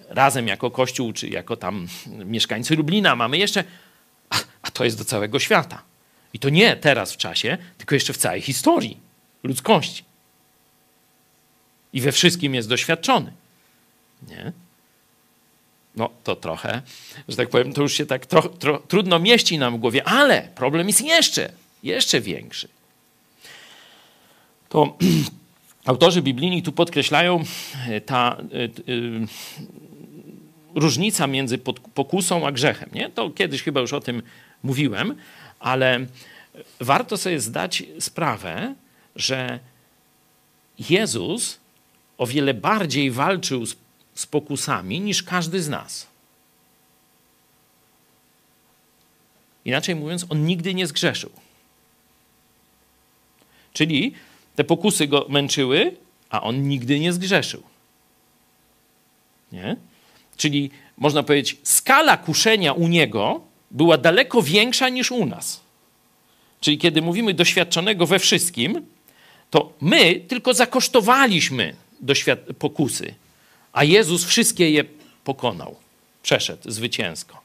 Razem 0.09 0.49
jako 0.49 0.71
Kościół, 0.71 1.13
czy 1.13 1.29
jako 1.29 1.57
tam 1.57 1.89
mieszkańcy 2.07 2.77
Lublina 2.77 3.17
mamy 3.17 3.39
jeszcze, 3.39 3.65
a, 4.31 4.37
a 4.63 4.71
to 4.71 4.85
jest 4.85 4.99
do 4.99 5.05
całego 5.05 5.39
świata. 5.39 5.83
I 6.35 6.39
to 6.39 6.49
nie 6.49 6.77
teraz 6.77 7.13
w 7.13 7.17
czasie, 7.17 7.59
tylko 7.79 7.95
jeszcze 7.95 8.13
w 8.13 8.17
całej 8.17 8.41
historii 8.41 9.01
ludzkości. 9.43 10.05
I 11.93 12.01
we 12.01 12.13
wszystkim 12.13 12.55
jest 12.55 12.69
doświadczony. 12.69 13.33
Nie? 14.29 14.53
No 15.97 16.11
to 16.25 16.37
trochę, 16.37 16.83
że 17.29 17.37
tak 17.37 17.49
powiem, 17.49 17.73
to 17.73 17.83
już 17.83 17.93
się 17.93 18.07
tak 18.07 18.27
tro, 18.27 18.43
tro, 18.43 18.79
trudno 18.79 19.19
mieści 19.19 19.59
nam 19.59 19.77
w 19.77 19.81
głowie, 19.81 20.09
ale 20.09 20.49
problem 20.55 20.87
jest 20.87 21.01
jeszcze, 21.01 21.53
jeszcze 21.83 22.21
większy. 22.21 22.69
To 24.69 24.97
autorzy 25.87 26.23
biblijni 26.23 26.63
tu 26.63 26.73
podkreślają 26.73 27.45
e, 27.89 28.01
ta 28.01 28.37
e, 28.37 28.65
e, 28.65 28.69
różnica 30.75 31.27
między 31.27 31.59
pokusą 31.95 32.47
a 32.47 32.53
grzechem. 32.53 32.91
Nie? 32.93 33.11
To 33.11 33.31
kiedyś 33.31 33.63
chyba 33.63 33.81
już 33.81 33.93
o 33.93 34.01
tym 34.01 34.23
mówiłem, 34.63 35.15
ale 35.61 36.07
warto 36.81 37.17
sobie 37.17 37.41
zdać 37.41 37.83
sprawę, 38.01 38.75
że 39.17 39.59
Jezus 40.91 41.59
o 42.19 42.27
wiele 42.27 42.55
bardziej 42.55 43.11
walczył 43.11 43.67
z, 43.67 43.77
z 44.15 44.27
pokusami 44.27 45.01
niż 45.01 45.23
każdy 45.23 45.63
z 45.63 45.69
nas. 45.69 46.07
Inaczej 49.65 49.95
mówiąc, 49.95 50.27
on 50.29 50.47
nigdy 50.47 50.75
nie 50.75 50.87
zgrzeszył. 50.87 51.31
Czyli 53.73 54.15
te 54.57 54.65
pokusy 54.65 55.07
go 55.07 55.27
męczyły, 55.29 55.97
a 56.31 56.43
on 56.43 56.69
nigdy 56.69 57.01
nie 57.01 57.13
zgrzeszył. 57.13 57.63
Nie? 59.53 59.77
Czyli 60.37 60.71
można 60.97 61.23
powiedzieć, 61.23 61.57
skala 61.63 62.17
kuszenia 62.17 62.73
u 62.73 62.89
niego 62.89 63.41
była 63.71 63.99
daleko 63.99 64.43
większa 64.43 64.89
niż 64.89 65.11
u 65.11 65.27
nas. 65.27 65.61
Czyli 66.61 66.79
kiedy 66.79 67.03
mówimy 67.03 67.35
doświadczonego 67.35 68.07
we 68.07 68.19
wszystkim, 68.19 68.87
to 69.51 69.73
my 69.81 70.15
tylko 70.15 70.55
zakosztowaliśmy 70.55 71.75
pokusy, 72.59 73.15
a 73.73 73.85
Jezus 73.85 74.25
wszystkie 74.25 74.71
je 74.71 74.85
pokonał, 75.25 75.77
przeszedł 76.23 76.71
zwycięsko. 76.71 77.41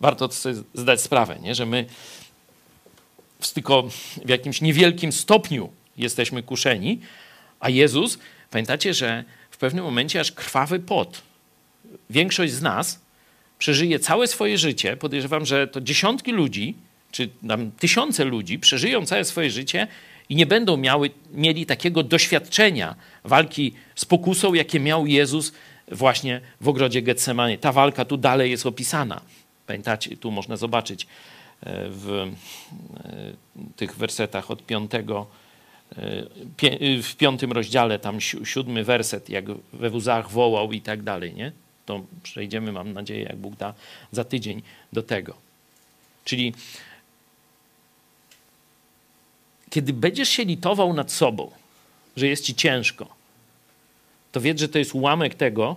Warto 0.00 0.32
sobie 0.32 0.54
zdać 0.74 1.00
sprawę, 1.00 1.38
nie? 1.42 1.54
że 1.54 1.66
my 1.66 1.86
tylko 3.54 3.82
w 4.24 4.28
jakimś 4.28 4.60
niewielkim 4.60 5.12
stopniu 5.12 5.70
jesteśmy 6.00 6.42
kuszeni, 6.42 7.00
a 7.60 7.70
Jezus, 7.70 8.18
pamiętacie, 8.50 8.94
że 8.94 9.24
w 9.50 9.56
pewnym 9.56 9.84
momencie 9.84 10.20
aż 10.20 10.32
krwawy 10.32 10.78
pot. 10.78 11.22
Większość 12.10 12.52
z 12.52 12.62
nas 12.62 13.00
przeżyje 13.58 13.98
całe 13.98 14.26
swoje 14.26 14.58
życie, 14.58 14.96
podejrzewam, 14.96 15.46
że 15.46 15.66
to 15.66 15.80
dziesiątki 15.80 16.32
ludzi, 16.32 16.74
czy 17.10 17.28
tam 17.48 17.70
tysiące 17.70 18.24
ludzi 18.24 18.58
przeżyją 18.58 19.06
całe 19.06 19.24
swoje 19.24 19.50
życie 19.50 19.86
i 20.28 20.34
nie 20.34 20.46
będą 20.46 20.76
miały, 20.76 21.10
mieli 21.32 21.66
takiego 21.66 22.02
doświadczenia 22.02 22.94
walki 23.24 23.74
z 23.94 24.04
pokusą, 24.04 24.54
jakie 24.54 24.80
miał 24.80 25.06
Jezus 25.06 25.52
właśnie 25.92 26.40
w 26.60 26.68
ogrodzie 26.68 27.02
Getsemanie. 27.02 27.58
Ta 27.58 27.72
walka 27.72 28.04
tu 28.04 28.16
dalej 28.16 28.50
jest 28.50 28.66
opisana. 28.66 29.20
Pamiętacie, 29.66 30.16
tu 30.16 30.30
można 30.30 30.56
zobaczyć 30.56 31.04
e, 31.04 31.06
w 31.88 32.10
e, 32.10 33.72
tych 33.76 33.96
wersetach 33.96 34.50
od 34.50 34.66
piątego, 34.66 35.26
e, 35.26 35.49
w 37.02 37.14
piątym 37.18 37.52
rozdziale, 37.52 37.98
tam 37.98 38.20
siódmy 38.20 38.84
werset, 38.84 39.30
jak 39.30 39.44
we 39.72 39.90
łzach 39.90 40.30
wołał 40.30 40.72
i 40.72 40.80
tak 40.80 41.02
dalej, 41.02 41.34
nie? 41.34 41.52
To 41.86 42.04
przejdziemy, 42.22 42.72
mam 42.72 42.92
nadzieję, 42.92 43.22
jak 43.22 43.36
Bóg 43.36 43.56
da, 43.56 43.74
za 44.12 44.24
tydzień 44.24 44.62
do 44.92 45.02
tego. 45.02 45.36
Czyli 46.24 46.54
kiedy 49.70 49.92
będziesz 49.92 50.28
się 50.28 50.44
litował 50.44 50.92
nad 50.92 51.12
sobą, 51.12 51.50
że 52.16 52.26
jest 52.26 52.44
ci 52.44 52.54
ciężko, 52.54 53.06
to 54.32 54.40
wiedz, 54.40 54.60
że 54.60 54.68
to 54.68 54.78
jest 54.78 54.94
ułamek 54.94 55.34
tego, 55.34 55.76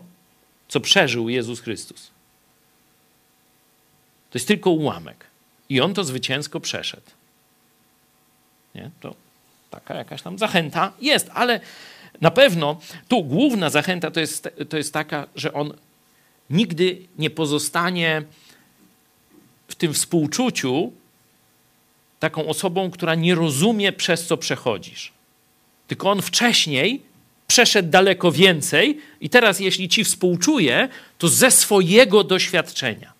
co 0.68 0.80
przeżył 0.80 1.30
Jezus 1.30 1.60
Chrystus. 1.60 2.12
To 4.32 4.38
jest 4.38 4.48
tylko 4.48 4.70
ułamek. 4.70 5.26
I 5.70 5.82
on 5.82 5.94
to 5.94 6.04
zwycięsko 6.04 6.60
przeszedł. 6.60 7.12
Nie? 8.76 8.92
To 9.00 9.16
taka 9.74 9.96
jakaś 9.96 10.22
tam 10.22 10.38
zachęta 10.38 10.94
jest, 11.02 11.30
ale 11.34 11.60
na 12.22 12.32
pewno 12.32 12.80
tu 13.08 13.24
główna 13.24 13.70
zachęta 13.70 14.12
to 14.12 14.20
jest, 14.20 14.50
to 14.70 14.78
jest 14.78 14.94
taka, 14.94 15.28
że 15.36 15.54
on 15.54 15.74
nigdy 16.50 16.98
nie 17.18 17.30
pozostanie 17.30 18.24
w 19.68 19.76
tym 19.76 19.94
współczuciu 19.94 20.92
taką 22.20 22.48
osobą, 22.48 22.92
która 22.92 23.16
nie 23.16 23.36
rozumie, 23.36 23.92
przez 23.92 24.28
co 24.28 24.38
przechodzisz. 24.38 25.12
Tylko 25.88 26.12
on 26.12 26.22
wcześniej 26.22 27.02
przeszedł 27.48 27.90
daleko 27.90 28.32
więcej 28.32 29.00
i 29.22 29.30
teraz, 29.30 29.60
jeśli 29.60 29.90
ci 29.90 30.04
współczuje, 30.04 30.90
to 31.18 31.28
ze 31.28 31.52
swojego 31.52 32.24
doświadczenia 32.24 33.14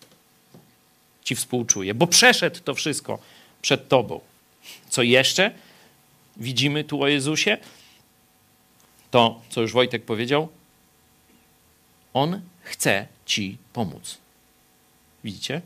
ci 1.24 1.34
współczuje, 1.34 1.94
bo 1.94 2.06
przeszedł 2.06 2.60
to 2.64 2.74
wszystko 2.74 3.18
przed 3.62 3.88
tobą. 3.88 4.20
Co 4.88 5.02
jeszcze 5.02 5.50
widzimy 6.36 6.84
tu 6.84 7.02
o 7.02 7.08
Jezusie? 7.08 7.58
To, 9.10 9.40
co 9.48 9.60
już 9.60 9.72
Wojtek 9.72 10.04
powiedział, 10.04 10.48
on 12.14 12.40
chce 12.60 13.06
ci 13.26 13.58
pomóc. 13.72 14.18
Widzicie? 15.24 15.60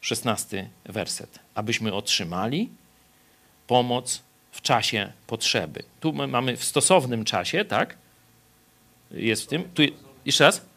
Szesnasty 0.00 0.68
werset. 0.84 1.38
Abyśmy 1.54 1.94
otrzymali 1.94 2.68
pomoc 3.66 4.22
w 4.52 4.62
czasie 4.62 5.12
potrzeby. 5.26 5.82
Tu 6.00 6.12
my 6.12 6.26
mamy 6.26 6.56
w 6.56 6.64
stosownym 6.64 7.24
czasie, 7.24 7.64
tak? 7.64 7.96
Jest 9.10 9.42
w 9.42 9.46
tym. 9.46 9.68
Tu, 9.74 9.82
jeszcze 10.24 10.44
raz? 10.44 10.67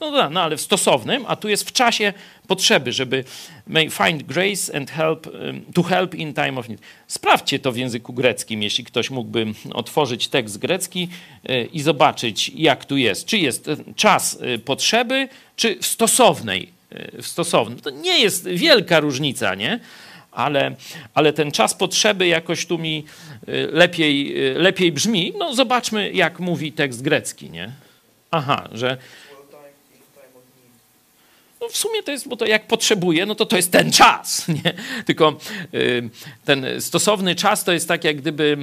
No, 0.00 0.30
no, 0.30 0.42
ale 0.42 0.56
w 0.56 0.60
stosownym, 0.60 1.24
a 1.28 1.36
tu 1.36 1.48
jest 1.48 1.68
w 1.68 1.72
czasie 1.72 2.12
potrzeby, 2.46 2.92
żeby 2.92 3.24
may 3.66 3.90
find 3.90 4.22
grace 4.22 4.76
and 4.76 4.90
help 4.90 5.28
to 5.74 5.82
help 5.82 6.14
in 6.14 6.34
time 6.34 6.58
of 6.58 6.68
need. 6.68 6.80
Sprawdźcie 7.06 7.58
to 7.58 7.72
w 7.72 7.76
języku 7.76 8.12
greckim, 8.12 8.62
jeśli 8.62 8.84
ktoś 8.84 9.10
mógłby 9.10 9.46
otworzyć 9.72 10.28
tekst 10.28 10.58
grecki 10.58 11.08
e, 11.44 11.64
i 11.64 11.80
zobaczyć, 11.80 12.48
jak 12.54 12.84
tu 12.84 12.96
jest. 12.96 13.26
Czy 13.26 13.38
jest 13.38 13.70
czas 13.96 14.38
e, 14.40 14.58
potrzeby, 14.58 15.28
czy 15.56 15.76
w 15.80 15.86
stosownej. 15.86 16.68
E, 16.90 17.22
w 17.22 17.26
stosownym. 17.26 17.80
To 17.80 17.90
nie 17.90 18.18
jest 18.18 18.48
wielka 18.48 19.00
różnica, 19.00 19.54
nie? 19.54 19.80
Ale, 20.32 20.74
ale 21.14 21.32
ten 21.32 21.52
czas 21.52 21.74
potrzeby 21.74 22.26
jakoś 22.26 22.66
tu 22.66 22.78
mi 22.78 23.04
lepiej, 23.72 24.34
lepiej 24.56 24.92
brzmi. 24.92 25.32
No 25.38 25.54
zobaczmy, 25.54 26.12
jak 26.12 26.40
mówi 26.40 26.72
tekst 26.72 27.02
grecki, 27.02 27.50
nie? 27.50 27.72
Aha, 28.30 28.68
że 28.72 28.96
no 31.60 31.68
w 31.68 31.76
sumie 31.76 32.02
to 32.02 32.10
jest, 32.10 32.28
bo 32.28 32.36
to 32.36 32.46
jak 32.46 32.66
potrzebuje, 32.66 33.26
no 33.26 33.34
to 33.34 33.46
to 33.46 33.56
jest 33.56 33.72
ten 33.72 33.92
czas, 33.92 34.48
nie? 34.64 34.72
Tylko 35.04 35.36
y, 35.74 36.10
ten 36.44 36.66
stosowny 36.78 37.34
czas 37.34 37.64
to 37.64 37.72
jest 37.72 37.88
tak 37.88 38.04
jak 38.04 38.16
gdyby, 38.16 38.58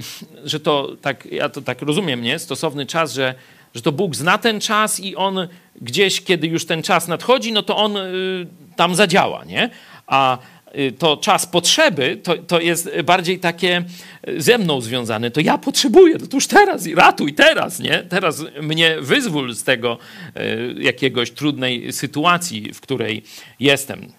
że 0.46 0.60
to 0.60 0.96
tak, 1.02 1.26
ja 1.26 1.50
to 1.50 1.62
tak 1.62 1.82
rozumiem, 1.82 2.22
nie? 2.22 2.40
Stosowny 2.40 2.86
czas, 2.86 3.14
że, 3.14 3.36
że 3.76 3.82
to 3.82 3.92
Bóg 3.92 4.16
zna 4.16 4.38
ten 4.38 4.62
czas 4.62 5.00
i 5.00 5.16
On 5.16 5.48
gdzieś, 5.82 6.22
kiedy 6.22 6.48
już 6.48 6.66
ten 6.66 6.84
czas 6.84 7.08
nadchodzi, 7.08 7.52
no 7.52 7.64
to 7.64 7.78
On 7.78 7.98
y, 7.98 8.48
tam 8.76 8.96
zadziała, 8.96 9.44
nie? 9.46 9.70
A 10.08 10.38
to 11.00 11.18
czas 11.18 11.46
potrzeby 11.46 12.18
to, 12.24 12.38
to 12.38 12.60
jest 12.60 13.02
bardziej 13.02 13.40
takie 13.40 13.84
y, 14.28 14.42
ze 14.42 14.58
mną 14.58 14.82
związane. 14.82 15.32
To 15.32 15.42
ja 15.42 15.58
potrzebuję, 15.58 16.20
to 16.20 16.38
już 16.38 16.48
teraz, 16.48 16.88
ratuj 16.96 17.34
teraz, 17.34 17.80
nie? 17.80 18.04
Teraz 18.04 18.44
mnie 18.62 18.96
wyzwól 19.02 19.54
z 19.56 19.64
tego 19.64 19.98
y, 20.38 20.76
jakiegoś 20.80 21.32
trudnej 21.32 21.94
sytuacji, 21.94 22.74
w 22.74 22.82
której 22.82 23.24
jestem. 23.60 24.12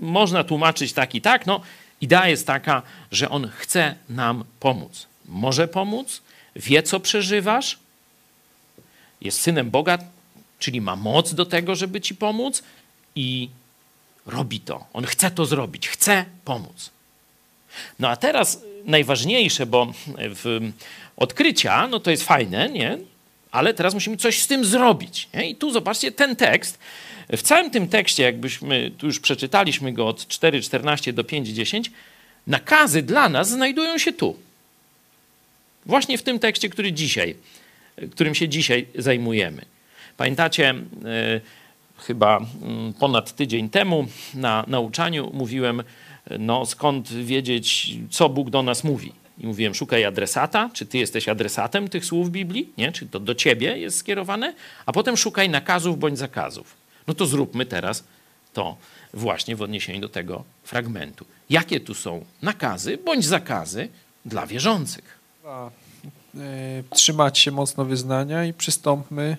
Można 0.00 0.44
tłumaczyć 0.44 0.92
tak 0.92 1.14
i 1.14 1.20
tak, 1.20 1.46
no 1.46 1.60
idea 2.00 2.28
jest 2.28 2.46
taka, 2.46 2.82
że 3.12 3.28
on 3.28 3.50
chce 3.56 3.94
nam 4.08 4.44
pomóc. 4.60 5.06
Może 5.28 5.68
pomóc, 5.68 6.22
wie 6.56 6.82
co 6.82 7.00
przeżywasz, 7.00 7.78
jest 9.20 9.40
synem 9.40 9.70
Boga, 9.70 9.98
czyli 10.58 10.80
ma 10.80 10.96
moc 10.96 11.34
do 11.34 11.46
tego, 11.46 11.74
żeby 11.74 12.00
ci 12.00 12.14
pomóc 12.14 12.62
i 13.16 13.48
robi 14.26 14.60
to. 14.60 14.84
On 14.92 15.04
chce 15.04 15.30
to 15.30 15.46
zrobić, 15.46 15.88
chce 15.88 16.24
pomóc. 16.44 16.90
No 17.98 18.08
a 18.08 18.16
teraz 18.16 18.62
najważniejsze, 18.84 19.66
bo 19.66 19.92
w 20.18 20.72
odkrycia, 21.16 21.88
no 21.88 22.00
to 22.00 22.10
jest 22.10 22.22
fajne, 22.22 22.68
nie? 22.68 22.98
Ale 23.50 23.74
teraz 23.74 23.94
musimy 23.94 24.16
coś 24.16 24.42
z 24.42 24.46
tym 24.46 24.64
zrobić. 24.64 25.28
Nie? 25.34 25.50
I 25.50 25.54
tu 25.54 25.72
zobaczcie 25.72 26.12
ten 26.12 26.36
tekst. 26.36 26.78
W 27.28 27.42
całym 27.42 27.70
tym 27.70 27.88
tekście, 27.88 28.22
jakbyśmy 28.22 28.90
tu 28.98 29.06
już 29.06 29.20
przeczytaliśmy 29.20 29.92
go 29.92 30.08
od 30.08 30.20
4,14 30.20 31.12
do 31.12 31.22
5,10, 31.22 31.90
nakazy 32.46 33.02
dla 33.02 33.28
nas 33.28 33.50
znajdują 33.50 33.98
się 33.98 34.12
tu. 34.12 34.36
Właśnie 35.86 36.18
w 36.18 36.22
tym 36.22 36.38
tekście, 36.38 36.68
który 36.68 36.92
dzisiaj, 36.92 37.36
którym 38.10 38.34
się 38.34 38.48
dzisiaj 38.48 38.86
zajmujemy. 38.94 39.64
Pamiętacie, 40.16 40.74
e, 41.04 41.40
chyba 41.98 42.40
mm, 42.62 42.92
ponad 42.92 43.32
tydzień 43.32 43.70
temu 43.70 44.06
na 44.34 44.64
nauczaniu 44.66 45.30
mówiłem, 45.32 45.82
no 46.38 46.66
skąd 46.66 47.12
wiedzieć, 47.12 47.96
co 48.10 48.28
Bóg 48.28 48.50
do 48.50 48.62
nas 48.62 48.84
mówi. 48.84 49.12
I 49.38 49.46
mówiłem, 49.46 49.74
szukaj 49.74 50.04
adresata, 50.04 50.70
czy 50.72 50.86
ty 50.86 50.98
jesteś 50.98 51.28
adresatem 51.28 51.88
tych 51.88 52.04
słów 52.04 52.30
Biblii, 52.30 52.72
nie? 52.78 52.92
czy 52.92 53.06
to 53.06 53.20
do 53.20 53.34
ciebie 53.34 53.78
jest 53.78 53.98
skierowane, 53.98 54.54
a 54.86 54.92
potem 54.92 55.16
szukaj 55.16 55.48
nakazów 55.48 55.98
bądź 55.98 56.18
zakazów. 56.18 56.74
No 57.06 57.14
to 57.14 57.26
zróbmy 57.26 57.66
teraz 57.66 58.04
to 58.52 58.76
właśnie 59.14 59.56
w 59.56 59.62
odniesieniu 59.62 60.00
do 60.00 60.08
tego 60.08 60.44
fragmentu. 60.64 61.26
Jakie 61.50 61.80
tu 61.80 61.94
są 61.94 62.24
nakazy 62.42 62.98
bądź 62.98 63.24
zakazy 63.24 63.88
dla 64.24 64.46
wierzących? 64.46 65.18
Trzymać 66.90 67.38
się 67.38 67.50
mocno 67.50 67.84
wyznania 67.84 68.44
i 68.44 68.52
przystąpmy 68.52 69.36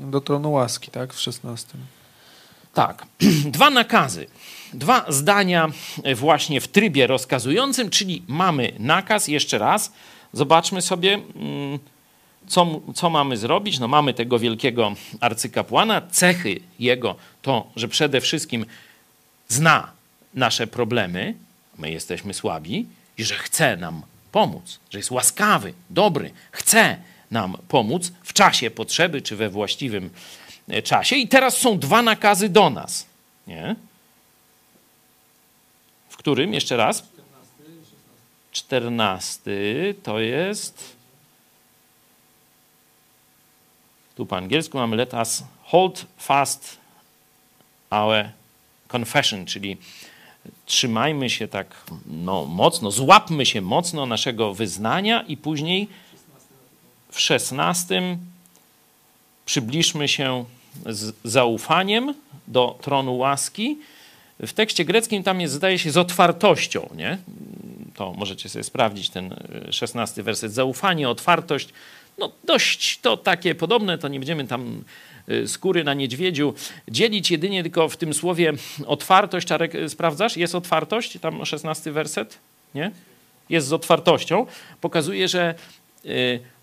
do 0.00 0.20
tronu 0.20 0.52
łaski, 0.52 0.90
tak? 0.90 1.14
W 1.14 1.20
16. 1.20 1.68
Tak. 2.74 3.06
Dwa 3.56 3.70
nakazy. 3.70 4.26
Dwa 4.74 5.04
zdania 5.08 5.68
właśnie 6.14 6.60
w 6.60 6.68
trybie 6.68 7.06
rozkazującym, 7.06 7.90
czyli 7.90 8.22
mamy 8.28 8.72
nakaz, 8.78 9.28
jeszcze 9.28 9.58
raz, 9.58 9.92
zobaczmy 10.32 10.82
sobie, 10.82 11.14
mm, 11.14 11.78
co, 12.46 12.80
co 12.94 13.10
mamy 13.10 13.36
zrobić. 13.36 13.78
No 13.78 13.88
mamy 13.88 14.14
tego 14.14 14.38
wielkiego 14.38 14.92
arcykapłana. 15.20 16.02
Cechy 16.10 16.60
jego 16.78 17.16
to, 17.42 17.70
że 17.76 17.88
przede 17.88 18.20
wszystkim 18.20 18.66
zna 19.48 19.90
nasze 20.34 20.66
problemy, 20.66 21.34
my 21.78 21.90
jesteśmy 21.90 22.34
słabi, 22.34 22.86
i 23.18 23.24
że 23.24 23.34
chce 23.34 23.76
nam 23.76 24.02
pomóc, 24.32 24.78
że 24.90 24.98
jest 24.98 25.10
łaskawy, 25.10 25.72
dobry, 25.90 26.30
chce 26.52 26.96
nam 27.30 27.56
pomóc 27.68 28.12
w 28.22 28.32
czasie 28.32 28.70
potrzeby 28.70 29.22
czy 29.22 29.36
we 29.36 29.50
właściwym 29.50 30.10
e, 30.68 30.82
czasie. 30.82 31.16
I 31.16 31.28
teraz 31.28 31.56
są 31.56 31.78
dwa 31.78 32.02
nakazy 32.02 32.48
do 32.48 32.70
nas. 32.70 33.06
Nie? 33.46 33.76
W 36.08 36.16
którym, 36.16 36.54
jeszcze 36.54 36.76
raz? 36.76 37.02
14 38.52 39.50
to 40.02 40.20
jest. 40.20 40.96
Tu 44.16 44.26
po 44.26 44.36
angielsku 44.36 44.78
mamy 44.78 44.96
let 44.96 45.14
us 45.14 45.44
hold 45.62 46.06
fast 46.18 46.78
our 47.90 48.24
confession, 48.88 49.46
czyli 49.46 49.76
trzymajmy 50.66 51.30
się 51.30 51.48
tak 51.48 51.84
no, 52.06 52.44
mocno, 52.44 52.90
złapmy 52.90 53.46
się 53.46 53.60
mocno 53.60 54.06
naszego 54.06 54.54
wyznania 54.54 55.22
i 55.22 55.36
później 55.36 55.88
w 57.20 57.22
szesnastym 57.22 58.18
przybliżmy 59.46 60.08
się 60.08 60.44
z 60.86 61.14
zaufaniem 61.24 62.14
do 62.48 62.78
tronu 62.82 63.16
łaski. 63.16 63.78
W 64.38 64.52
tekście 64.52 64.84
greckim 64.84 65.22
tam 65.22 65.40
jest, 65.40 65.54
zdaje 65.54 65.78
się, 65.78 65.90
z 65.90 65.96
otwartością, 65.96 66.88
nie? 66.96 67.18
To 67.94 68.12
możecie 68.12 68.48
sobie 68.48 68.62
sprawdzić 68.62 69.10
ten 69.10 69.34
szesnasty 69.70 70.22
werset. 70.22 70.52
Zaufanie, 70.52 71.08
otwartość, 71.08 71.68
no 72.18 72.32
dość 72.44 72.98
to 73.00 73.16
takie 73.16 73.54
podobne, 73.54 73.98
to 73.98 74.08
nie 74.08 74.18
będziemy 74.18 74.46
tam 74.46 74.84
y, 75.28 75.48
skóry 75.48 75.84
na 75.84 75.94
niedźwiedziu 75.94 76.54
dzielić 76.88 77.30
jedynie 77.30 77.62
tylko 77.62 77.88
w 77.88 77.96
tym 77.96 78.14
słowie 78.14 78.52
otwartość. 78.86 79.46
Czarek, 79.46 79.74
y, 79.74 79.88
sprawdzasz? 79.88 80.36
Jest 80.36 80.54
otwartość? 80.54 81.18
Tam 81.20 81.46
szesnasty 81.46 81.92
werset? 81.92 82.38
Nie? 82.74 82.90
Jest 83.48 83.66
z 83.66 83.72
otwartością. 83.72 84.46
Pokazuje, 84.80 85.28
że 85.28 85.54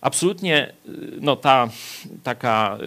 absolutnie 0.02 0.74
no, 1.22 1.36
ta 1.36 1.70
taka 2.24 2.78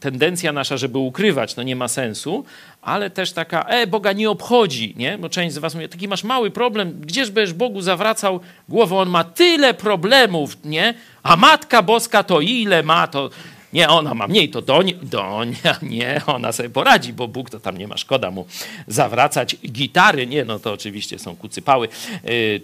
tendencja 0.00 0.52
nasza, 0.52 0.76
żeby 0.76 0.98
ukrywać, 0.98 1.56
no 1.56 1.62
nie 1.62 1.76
ma 1.76 1.88
sensu, 1.88 2.44
ale 2.82 3.10
też 3.10 3.32
taka, 3.32 3.62
e, 3.62 3.86
Boga 3.86 4.12
nie 4.12 4.30
obchodzi, 4.30 4.94
nie? 4.96 5.18
Bo 5.18 5.28
część 5.28 5.54
z 5.54 5.58
was 5.58 5.74
mówi, 5.74 5.88
taki 5.88 6.08
masz 6.08 6.24
mały 6.24 6.50
problem, 6.50 7.00
gdzież 7.00 7.30
będziesz 7.30 7.54
Bogu 7.54 7.80
zawracał 7.80 8.40
głowę, 8.68 8.96
on 8.96 9.08
ma 9.08 9.24
tyle 9.24 9.74
problemów, 9.74 10.56
nie? 10.64 10.94
A 11.22 11.36
Matka 11.36 11.82
Boska 11.82 12.22
to 12.22 12.40
ile 12.40 12.82
ma, 12.82 13.06
to 13.06 13.30
nie, 13.72 13.88
ona 13.88 14.14
ma 14.14 14.28
mniej, 14.28 14.48
to 14.48 14.62
do, 14.62 14.80
do 15.02 15.40
nie, 15.82 16.20
ona 16.26 16.52
sobie 16.52 16.70
poradzi, 16.70 17.12
bo 17.12 17.28
Bóg 17.28 17.50
to 17.50 17.60
tam 17.60 17.78
nie 17.78 17.88
ma 17.88 17.96
szkoda 17.96 18.30
mu 18.30 18.46
zawracać 18.86 19.56
gitary, 19.56 20.26
nie, 20.26 20.44
no 20.44 20.58
to 20.58 20.72
oczywiście 20.72 21.18
są 21.18 21.36
kucypały. 21.36 21.88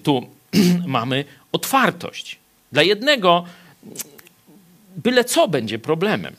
Tu 0.02 0.26
mamy 0.87 1.24
otwartość. 1.52 2.43
Dla 2.72 2.83
jednego 2.83 3.44
byle 4.96 5.24
co 5.24 5.48
będzie 5.48 5.79
problemem. 5.79 6.35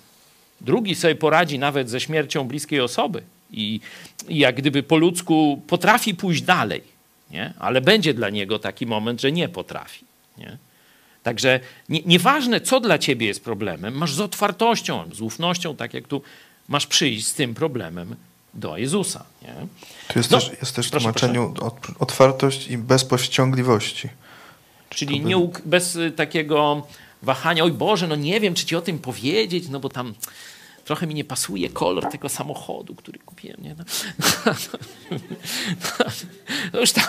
Drugi 0.61 0.95
sobie 0.95 1.15
poradzi 1.15 1.59
nawet 1.59 1.89
ze 1.89 1.99
śmiercią 2.01 2.47
bliskiej 2.47 2.79
osoby 2.81 3.23
i, 3.51 3.79
i 4.27 4.37
jak 4.37 4.55
gdyby 4.55 4.83
po 4.83 4.97
ludzku 4.97 5.61
potrafi 5.67 6.15
pójść 6.15 6.41
dalej, 6.41 6.81
nie? 7.31 7.53
ale 7.59 7.81
będzie 7.81 8.13
dla 8.13 8.29
niego 8.29 8.59
taki 8.59 8.85
moment, 8.85 9.21
że 9.21 9.31
nie 9.31 9.49
potrafi. 9.49 10.05
Nie? 10.37 10.57
Także 11.23 11.59
nie, 11.89 12.01
nieważne, 12.05 12.61
co 12.61 12.79
dla 12.79 12.97
ciebie 12.97 13.27
jest 13.27 13.43
problemem, 13.43 13.93
masz 13.93 14.13
z 14.13 14.19
otwartością, 14.19 15.09
z 15.13 15.21
ufnością, 15.21 15.75
tak 15.75 15.93
jak 15.93 16.07
tu 16.07 16.21
masz 16.67 16.87
przyjść 16.87 17.27
z 17.27 17.33
tym 17.33 17.53
problemem 17.53 18.15
do 18.53 18.77
Jezusa. 18.77 19.25
Nie? 19.41 19.53
Tu 20.07 20.19
jest 20.19 20.31
No, 20.31 20.39
też, 20.39 20.51
jest 20.61 20.75
też 20.75 20.87
w 20.87 20.91
proszę, 20.91 21.03
tłumaczeniu 21.03 21.53
ot- 21.59 21.91
otwartość 21.99 22.67
i 22.67 22.77
bez 22.77 23.05
powściągliwości. 23.05 24.09
Czyli 24.95 25.21
nie, 25.21 25.49
bez 25.65 25.95
y, 25.95 26.11
takiego 26.11 26.87
wahania, 27.21 27.63
oj 27.63 27.71
Boże, 27.71 28.07
no 28.07 28.15
nie 28.15 28.39
wiem, 28.39 28.53
czy 28.53 28.65
ci 28.65 28.75
o 28.75 28.81
tym 28.81 28.99
powiedzieć, 28.99 29.69
no 29.69 29.79
bo 29.79 29.89
tam 29.89 30.13
trochę 30.85 31.07
mi 31.07 31.13
nie 31.13 31.23
pasuje 31.23 31.69
kolor 31.69 32.09
tego 32.09 32.29
samochodu, 32.29 32.95
który 32.95 33.19
kupiłem. 33.19 33.63
Nie? 33.63 33.75
No, 33.75 33.83
no 36.73 36.79
już 36.79 36.91
tam, 36.91 37.05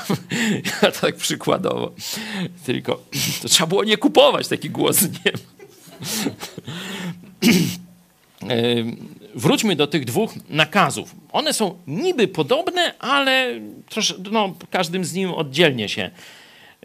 ja 0.83 0.91
tak 0.93 1.17
przykładowo, 1.17 1.93
tylko 2.67 3.03
to 3.43 3.49
trzeba 3.49 3.67
było 3.67 3.85
nie 3.85 3.97
kupować, 3.97 4.49
taki 4.49 4.71
głos 4.71 5.03
nie 5.03 5.33
Wróćmy 9.35 9.77
do 9.77 9.87
tych 9.87 10.05
dwóch 10.05 10.33
nakazów. 10.49 11.15
One 11.33 11.53
są 11.53 11.79
niby 11.87 12.29
podobne, 12.29 12.99
ale 12.99 13.61
trosze, 13.89 14.15
no, 14.33 14.55
każdym 14.71 15.05
z 15.05 15.13
nim 15.13 15.31
oddzielnie 15.31 15.89
się. 15.89 16.11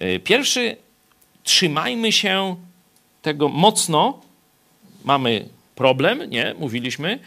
Y, 0.01 0.19
pierwszy, 0.19 0.77
trzymajmy 1.51 2.11
się 2.11 2.55
tego 3.21 3.49
mocno. 3.49 4.21
Mamy 5.03 5.45
problem, 5.75 6.29
nie? 6.29 6.55
Mówiliśmy, 6.59 7.19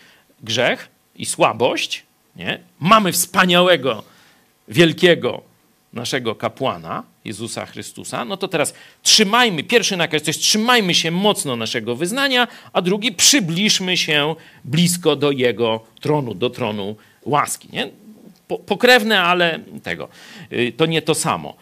grzech 0.42 0.88
i 1.16 1.26
słabość, 1.26 2.02
nie? 2.36 2.60
Mamy 2.80 3.12
wspaniałego, 3.12 4.02
wielkiego 4.68 5.42
naszego 5.92 6.34
kapłana, 6.34 7.02
Jezusa 7.24 7.66
Chrystusa, 7.66 8.24
no 8.24 8.36
to 8.36 8.48
teraz 8.48 8.74
trzymajmy, 9.02 9.62
pierwszy 9.64 9.96
nakaz 9.96 10.22
to 10.22 10.30
jest 10.30 10.40
trzymajmy 10.40 10.94
się 10.94 11.10
mocno 11.10 11.56
naszego 11.56 11.96
wyznania, 11.96 12.48
a 12.72 12.82
drugi 12.82 13.12
przybliżmy 13.12 13.96
się 13.96 14.34
blisko 14.64 15.16
do 15.16 15.30
Jego 15.30 15.80
tronu, 16.00 16.34
do 16.34 16.50
tronu 16.50 16.96
łaski. 17.22 17.68
Nie? 17.72 17.88
Pokrewne, 18.66 19.22
ale 19.22 19.60
tego. 19.82 20.08
Y, 20.52 20.72
to 20.76 20.86
nie 20.86 21.02
to 21.02 21.14
samo. 21.14 21.54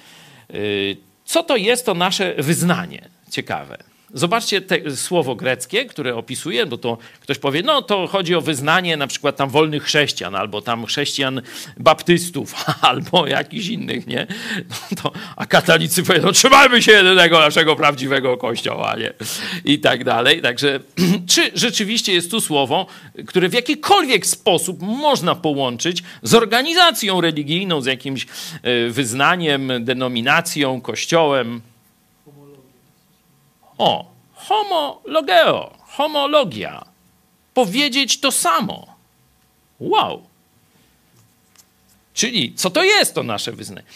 Co 1.33 1.43
to 1.43 1.57
jest 1.57 1.87
to 1.87 1.95
nasze 1.95 2.35
wyznanie? 2.35 3.09
Ciekawe. 3.31 3.79
Zobaczcie 4.15 4.61
te 4.61 4.97
słowo 4.97 5.35
greckie, 5.35 5.85
które 5.85 6.17
opisuje, 6.17 6.67
bo 6.67 6.79
to 6.79 6.99
ktoś 7.21 7.39
powie, 7.39 7.63
no 7.63 7.83
to 7.83 8.07
chodzi 8.07 8.35
o 8.35 8.41
wyznanie 8.41 8.97
na 8.97 9.07
przykład 9.07 9.37
tam 9.37 9.51
wolnych 9.51 9.85
chrześcijan, 9.85 10.35
albo 10.35 10.63
tam 10.63 10.87
chrześcijan 10.87 11.43
baptystów, 11.77 12.55
albo 12.81 13.27
jakichś 13.27 13.67
innych, 13.67 14.07
nie? 14.07 14.27
No 14.69 14.97
to, 15.03 15.13
a 15.37 15.47
katolicy 15.47 16.03
powiedzą, 16.03 16.33
trzymajmy 16.33 16.83
się 16.83 16.93
jedynego 16.93 17.39
naszego 17.39 17.77
prawdziwego 17.77 18.37
kościoła, 18.37 18.97
nie? 18.97 19.13
I 19.65 19.79
tak 19.79 20.05
dalej. 20.05 20.43
Także 20.43 20.81
czy 21.33 21.51
rzeczywiście 21.55 22.13
jest 22.13 22.31
tu 22.31 22.41
słowo, 22.41 22.87
które 23.27 23.49
w 23.49 23.53
jakikolwiek 23.53 24.27
sposób 24.27 24.83
można 24.83 25.35
połączyć 25.35 26.03
z 26.23 26.35
organizacją 26.35 27.21
religijną, 27.21 27.81
z 27.81 27.87
jakimś 27.87 28.27
e, 28.63 28.89
wyznaniem, 28.89 29.73
denominacją, 29.81 30.81
kościołem, 30.81 31.61
o, 33.83 34.11
homologeo, 34.35 35.79
homologia. 35.87 36.85
Powiedzieć 37.55 38.21
to 38.21 38.33
samo. 38.33 38.97
Wow. 39.81 40.27
Czyli 42.15 42.55
co 42.55 42.71
to 42.71 42.83
jest 42.85 43.15
to 43.15 43.23
nasze 43.23 43.53
wyznanie? 43.53 43.87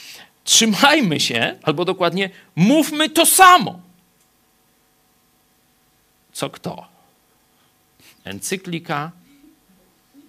Trzymajmy 0.45 1.21
się, 1.21 1.59
albo 1.63 1.85
dokładnie 1.85 2.31
mówmy 2.57 3.11
to 3.11 3.27
samo. 3.27 3.81
Co 6.33 6.51
kto? 6.51 6.89
Encyklika 8.25 9.11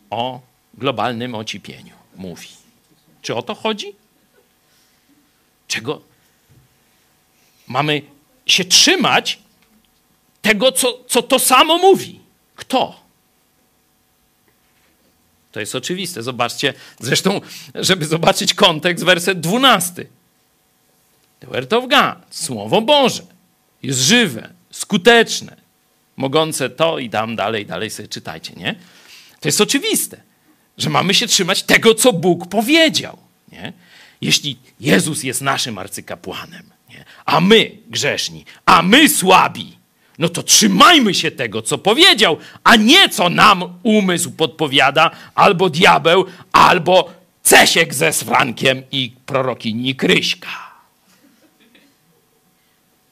o 0.09 0.41
globalnym 0.73 1.35
ocipieniu 1.35 1.95
mówi. 2.15 2.49
Czy 3.21 3.35
o 3.35 3.41
to 3.41 3.55
chodzi? 3.55 3.95
Czego 5.67 6.01
mamy 7.67 8.01
się 8.45 8.65
trzymać 8.65 9.46
tego, 10.47 10.71
co, 10.71 11.03
co 11.07 11.21
to 11.21 11.39
samo 11.39 11.77
mówi. 11.77 12.19
Kto? 12.55 12.99
To 15.51 15.59
jest 15.59 15.75
oczywiste. 15.75 16.23
Zobaczcie, 16.23 16.73
zresztą, 16.99 17.41
żeby 17.75 18.05
zobaczyć 18.05 18.53
kontekst, 18.53 19.03
werset 19.03 19.39
12. 19.39 20.05
The 21.39 21.47
word 21.47 21.73
of 21.73 21.87
God, 21.87 22.15
Słowo 22.29 22.81
Boże, 22.81 23.23
jest 23.83 23.99
żywe, 23.99 24.49
skuteczne, 24.71 25.57
mogące 26.17 26.69
to 26.69 26.99
i 26.99 27.09
tam 27.09 27.35
dalej, 27.35 27.65
dalej 27.65 27.89
sobie 27.89 28.07
czytajcie, 28.07 28.53
nie? 28.53 28.75
To 29.39 29.47
jest 29.47 29.61
oczywiste, 29.61 30.21
że 30.77 30.89
mamy 30.89 31.13
się 31.13 31.27
trzymać 31.27 31.63
tego, 31.63 31.95
co 31.95 32.13
Bóg 32.13 32.49
powiedział, 32.49 33.17
nie? 33.51 33.73
Jeśli 34.21 34.57
Jezus 34.79 35.23
jest 35.23 35.41
naszym 35.41 35.77
arcykapłanem, 35.77 36.69
nie? 36.89 37.05
a 37.25 37.41
my 37.41 37.71
grzeszni, 37.87 38.45
a 38.65 38.81
my 38.81 39.09
słabi, 39.09 39.76
no 40.17 40.29
to 40.29 40.43
trzymajmy 40.43 41.13
się 41.13 41.31
tego, 41.31 41.61
co 41.61 41.77
powiedział, 41.77 42.37
a 42.63 42.75
nie 42.75 43.09
co 43.09 43.29
nam 43.29 43.79
umysł 43.83 44.31
podpowiada, 44.31 45.11
albo 45.35 45.69
diabeł, 45.69 46.25
albo 46.51 47.17
Cesiek 47.43 47.93
ze 47.93 48.13
Frankiem 48.13 48.83
i 48.91 49.11
prorokini 49.25 49.95
Kryśka. 49.95 50.67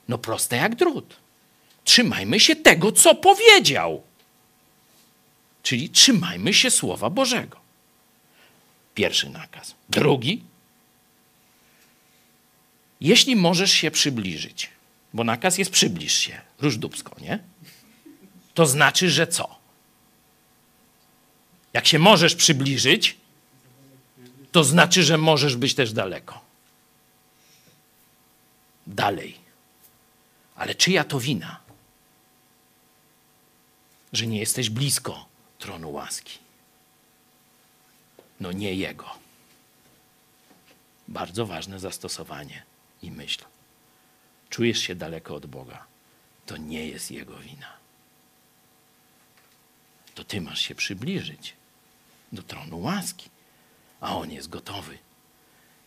No 0.07 0.17
proste 0.17 0.55
jak 0.55 0.75
drut. 0.75 1.15
Trzymajmy 1.83 2.39
się 2.39 2.55
tego, 2.55 2.91
co 2.91 3.15
powiedział. 3.15 4.03
Czyli 5.63 5.89
trzymajmy 5.89 6.53
się 6.53 6.71
Słowa 6.71 7.09
Bożego. 7.09 7.57
Pierwszy 8.95 9.29
nakaz. 9.29 9.75
Drugi. 9.89 10.41
jeśli 13.01 13.35
możesz 13.35 13.71
się 13.71 13.91
przybliżyć, 13.91 14.69
bo 15.15 15.23
nakaz 15.23 15.57
jest 15.57 15.71
przybliż 15.71 16.13
się, 16.13 16.41
różdubsko, 16.59 17.15
nie? 17.21 17.39
To 18.53 18.65
znaczy, 18.65 19.09
że 19.09 19.27
co? 19.27 19.59
Jak 21.73 21.87
się 21.87 21.99
możesz 21.99 22.35
przybliżyć, 22.35 23.17
to 24.51 24.63
znaczy, 24.63 25.03
że 25.03 25.17
możesz 25.17 25.55
być 25.55 25.75
też 25.75 25.93
daleko. 25.93 26.41
Dalej. 28.87 29.37
Ale 30.55 30.75
czyja 30.75 31.03
to 31.03 31.19
wina? 31.19 31.59
Że 34.13 34.27
nie 34.27 34.39
jesteś 34.39 34.69
blisko 34.69 35.25
tronu 35.59 35.91
łaski. 35.91 36.39
No 38.39 38.51
nie 38.51 38.73
jego. 38.73 39.09
Bardzo 41.07 41.45
ważne 41.45 41.79
zastosowanie 41.79 42.63
i 43.01 43.11
myśl. 43.11 43.45
Czujesz 44.49 44.79
się 44.79 44.95
daleko 44.95 45.35
od 45.35 45.45
Boga. 45.45 45.85
To 46.45 46.57
nie 46.57 46.87
jest 46.87 47.11
jego 47.11 47.37
wina. 47.37 47.73
To 50.15 50.23
ty 50.23 50.41
masz 50.41 50.61
się 50.61 50.75
przybliżyć 50.75 51.53
do 52.31 52.43
tronu 52.43 52.81
łaski, 52.81 53.29
a 54.01 54.17
on 54.17 54.31
jest 54.31 54.49
gotowy 54.49 54.97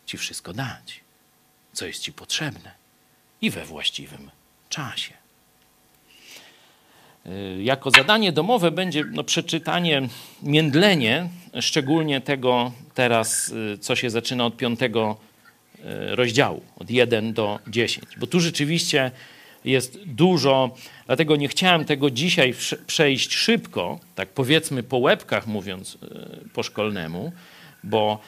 ci 0.05 0.17
wszystko 0.17 0.53
dać, 0.53 0.99
co 1.73 1.85
jest 1.85 2.01
ci 2.01 2.13
potrzebne 2.13 2.71
i 3.41 3.49
we 3.49 3.65
właściwym 3.65 4.31
czasie. 4.69 5.13
Y, 7.25 7.63
Jako 7.63 7.91
zadanie 7.91 8.31
domowe 8.31 8.71
będzie 8.71 9.03
no, 9.11 9.23
przeczytanie, 9.23 10.09
międlenie, 10.43 11.29
szczególnie 11.61 12.21
tego 12.21 12.71
teraz, 12.93 13.49
y, 13.49 13.77
co 13.77 13.95
się 13.95 14.09
zaczyna 14.09 14.45
od 14.45 14.57
piątego 14.57 15.17
rozdziału, 16.09 16.61
od 16.75 16.89
1 16.89 17.33
do 17.33 17.59
10. 17.67 18.05
Bo 18.17 18.27
tu 18.27 18.39
rzeczywiście 18.39 19.11
jest 19.65 19.99
dużo, 20.05 20.75
dlatego 21.05 21.35
nie 21.35 21.47
chciałem 21.47 21.85
tego 21.85 22.09
dzisiaj 22.09 22.53
przejść 22.87 23.33
szybko, 23.33 23.99
tak 24.15 24.29
powiedzmy 24.29 24.83
po 24.83 24.97
łebkach 24.97 25.47
mówiąc 25.47 25.97
po 26.53 26.63
szkolnemu, 26.63 27.31
bo 27.83 28.19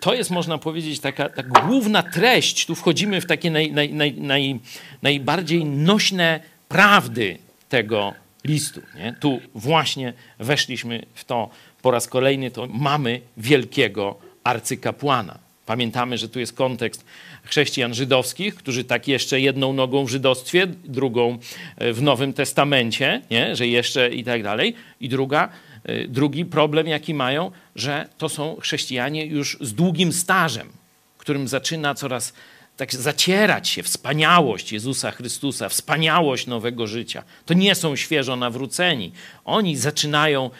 to 0.00 0.14
jest, 0.14 0.30
można 0.30 0.58
powiedzieć, 0.58 1.00
taka, 1.00 1.28
taka 1.28 1.60
główna 1.60 2.02
treść. 2.02 2.66
Tu 2.66 2.74
wchodzimy 2.74 3.20
w 3.20 3.26
takie 3.26 3.50
naj, 3.50 3.72
naj, 3.72 4.14
naj, 4.14 4.60
najbardziej 5.02 5.64
nośne 5.64 6.40
prawdy 6.68 7.38
tego 7.68 8.14
listu. 8.44 8.80
Nie? 8.96 9.14
Tu 9.20 9.40
właśnie 9.54 10.12
weszliśmy 10.38 11.06
w 11.14 11.24
to 11.24 11.50
po 11.82 11.90
raz 11.90 12.08
kolejny, 12.08 12.50
to 12.50 12.66
mamy 12.66 13.20
wielkiego 13.36 14.18
arcykapłana. 14.44 15.43
Pamiętamy, 15.66 16.18
że 16.18 16.28
tu 16.28 16.40
jest 16.40 16.52
kontekst 16.52 17.04
chrześcijan 17.44 17.94
żydowskich, 17.94 18.54
którzy 18.54 18.84
tak 18.84 19.08
jeszcze 19.08 19.40
jedną 19.40 19.72
nogą 19.72 20.04
w 20.04 20.08
żydostwie, 20.08 20.66
drugą 20.66 21.38
e, 21.76 21.92
w 21.92 22.02
Nowym 22.02 22.32
Testamencie, 22.32 23.22
nie? 23.30 23.56
że 23.56 23.66
jeszcze 23.66 24.14
i 24.14 24.24
tak 24.24 24.42
dalej. 24.42 24.74
I 25.00 25.08
druga, 25.08 25.48
e, 25.84 26.08
drugi 26.08 26.44
problem, 26.44 26.86
jaki 26.86 27.14
mają, 27.14 27.50
że 27.76 28.08
to 28.18 28.28
są 28.28 28.56
chrześcijanie 28.60 29.26
już 29.26 29.58
z 29.60 29.74
długim 29.74 30.12
stażem, 30.12 30.72
którym 31.18 31.48
zaczyna 31.48 31.94
coraz 31.94 32.32
tak 32.76 32.94
zacierać 32.94 33.68
się 33.68 33.82
wspaniałość 33.82 34.72
Jezusa 34.72 35.10
Chrystusa, 35.10 35.68
wspaniałość 35.68 36.46
nowego 36.46 36.86
życia. 36.86 37.22
To 37.46 37.54
nie 37.54 37.74
są 37.74 37.96
świeżo 37.96 38.36
nawróceni. 38.36 39.12
Oni 39.44 39.76
zaczynają, 39.76 40.50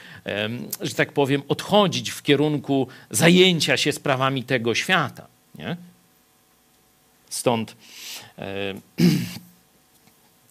że 0.80 0.94
tak 0.94 1.12
powiem, 1.12 1.42
odchodzić 1.48 2.10
w 2.10 2.22
kierunku 2.22 2.88
zajęcia 3.10 3.76
się 3.76 3.92
sprawami 3.92 4.44
tego 4.44 4.74
świata. 4.74 5.26
Nie? 5.54 5.76
Stąd 7.28 7.76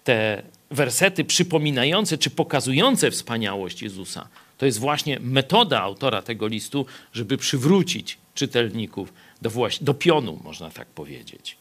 te 0.03 0.43
wersety 0.71 1.25
przypominające 1.25 2.17
czy 2.17 2.29
pokazujące 2.29 3.11
wspaniałość 3.11 3.81
Jezusa, 3.81 4.27
to 4.57 4.65
jest 4.65 4.79
właśnie 4.79 5.19
metoda 5.19 5.81
autora 5.81 6.21
tego 6.21 6.47
listu, 6.47 6.85
żeby 7.13 7.37
przywrócić 7.37 8.17
czytelników 8.35 9.13
do, 9.43 9.49
właś- 9.49 9.83
do 9.83 9.93
pionu, 9.93 10.39
można 10.43 10.69
tak 10.69 10.87
powiedzieć. 10.87 11.57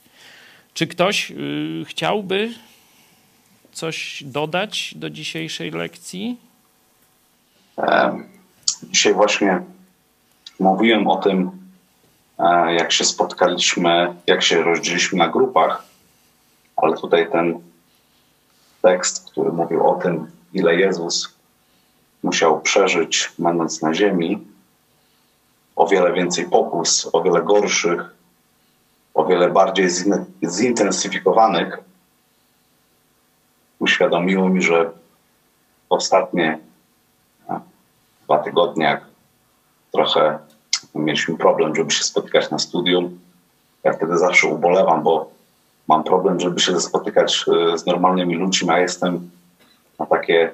Czy 0.74 0.86
ktoś 0.86 1.30
y, 1.30 1.84
chciałby 1.88 2.54
coś 3.72 4.24
dodać 4.26 4.94
do 4.96 5.10
dzisiejszej 5.10 5.70
lekcji? 5.70 6.36
Em, 7.76 8.28
Dzisiaj 8.82 9.14
właśnie 9.14 9.62
mówiłem 10.58 11.06
o 11.08 11.16
tym, 11.16 11.50
e, 12.38 12.74
jak 12.74 12.92
się 12.92 13.04
spotkaliśmy, 13.04 14.14
jak 14.26 14.42
się 14.42 14.62
rozdzieliliśmy 14.62 15.18
na 15.18 15.28
grupach, 15.28 15.84
ale 16.76 16.96
tutaj 16.96 17.30
ten 17.32 17.60
tekst, 18.82 19.30
który 19.30 19.52
mówił 19.52 19.86
o 19.88 19.94
tym, 19.94 20.30
ile 20.54 20.76
Jezus 20.76 21.34
musiał 22.22 22.60
przeżyć, 22.60 23.32
będąc 23.38 23.82
na 23.82 23.94
ziemi, 23.94 24.38
o 25.76 25.86
wiele 25.86 26.12
więcej 26.12 26.50
pokus, 26.50 27.10
o 27.12 27.22
wiele 27.22 27.42
gorszych, 27.42 28.00
o 29.14 29.24
wiele 29.24 29.50
bardziej 29.50 29.88
zin- 29.88 30.24
zintensyfikowanych, 30.44 31.78
uświadomiło 33.78 34.48
mi, 34.48 34.62
że 34.62 34.90
ostatnie 35.88 36.58
dwa 38.24 38.38
tygodnie, 38.38 38.84
jak 38.84 39.04
trochę 39.92 40.38
mieliśmy 40.94 41.36
problem, 41.36 41.74
żeby 41.74 41.90
się 41.90 42.04
spotykać 42.04 42.50
na 42.50 42.58
studium. 42.58 43.20
Ja 43.84 43.92
wtedy 43.92 44.18
zawsze 44.18 44.48
ubolewam, 44.48 45.02
bo 45.02 45.30
mam 45.88 46.04
problem, 46.04 46.40
żeby 46.40 46.60
się 46.60 46.80
spotykać 46.80 47.44
e, 47.72 47.78
z 47.78 47.86
normalnymi 47.86 48.34
ludźmi, 48.34 48.70
a 48.70 48.78
jestem 48.78 49.30
na 49.98 50.06
takie 50.06 50.52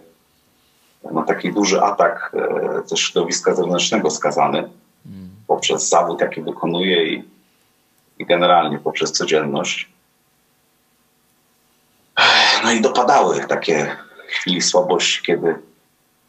na 1.12 1.22
taki 1.22 1.52
duży 1.52 1.82
atak 1.82 2.32
e, 2.34 2.88
ze 2.88 2.96
środowiska 2.96 3.54
zewnętrznego 3.54 4.10
skazany 4.10 4.68
poprzez 5.48 5.88
zawód, 5.88 6.20
jaki 6.20 6.42
wykonuję 6.42 7.14
i, 7.14 7.24
i 8.18 8.26
generalnie 8.26 8.78
poprzez 8.78 9.12
codzienność. 9.12 9.88
No 12.64 12.72
i 12.72 12.80
dopadały 12.80 13.44
takie 13.48 13.96
chwili 14.28 14.62
słabości, 14.62 15.22
kiedy, 15.22 15.54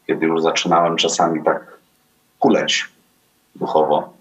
kiedy 0.06 0.26
już 0.26 0.42
zaczynałem 0.42 0.96
czasami 0.96 1.44
tak 1.44 1.78
kuleć 2.38 2.88
duchowo. 3.54 4.12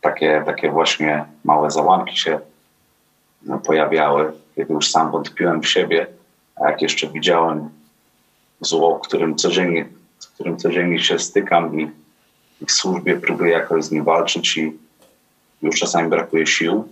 Takie, 0.00 0.42
takie 0.46 0.70
właśnie 0.70 1.24
małe 1.44 1.70
załamki 1.70 2.16
się 2.16 2.40
no, 3.42 3.58
pojawiały, 3.58 4.32
kiedy 4.56 4.72
już 4.72 4.90
sam 4.90 5.10
wątpiłem 5.10 5.60
w 5.60 5.68
siebie, 5.68 6.06
a 6.56 6.70
jak 6.70 6.82
jeszcze 6.82 7.08
widziałem 7.08 7.70
zło, 8.60 8.98
którym 8.98 9.36
codziennie, 9.36 9.88
z 10.18 10.26
którym 10.26 10.56
codziennie 10.56 10.98
się 10.98 11.18
stykam 11.18 11.80
i 11.80 11.90
w 12.66 12.72
służbie 12.72 13.16
próbuję 13.16 13.52
jakoś 13.52 13.84
z 13.84 13.90
nim 13.90 14.04
walczyć 14.04 14.56
i 14.56 14.78
już 15.62 15.80
czasami 15.80 16.08
brakuje 16.08 16.46
sił, 16.46 16.88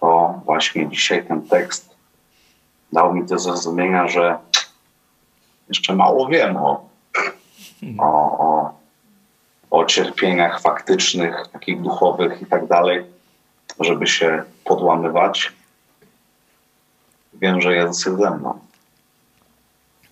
to 0.00 0.40
właśnie 0.44 0.88
dzisiaj 0.88 1.26
ten 1.26 1.42
tekst 1.42 1.94
dał 2.92 3.14
mi 3.14 3.24
do 3.24 3.38
zrozumienia, 3.38 4.08
że 4.08 4.38
jeszcze 5.68 5.94
mało 5.94 6.28
wiem 6.28 6.56
o, 6.56 6.88
o, 7.98 8.38
o, 8.38 8.74
o 9.70 9.84
cierpieniach 9.84 10.60
faktycznych, 10.60 11.48
takich 11.52 11.82
duchowych 11.82 12.42
i 12.42 12.46
tak 12.46 12.66
dalej, 12.66 13.04
żeby 13.80 14.06
się 14.06 14.44
podłamywać. 14.64 15.52
Wiem, 17.34 17.60
że 17.60 17.74
Jezus 17.74 18.06
jest 18.06 18.18
ze 18.18 18.30
mną. 18.30 18.58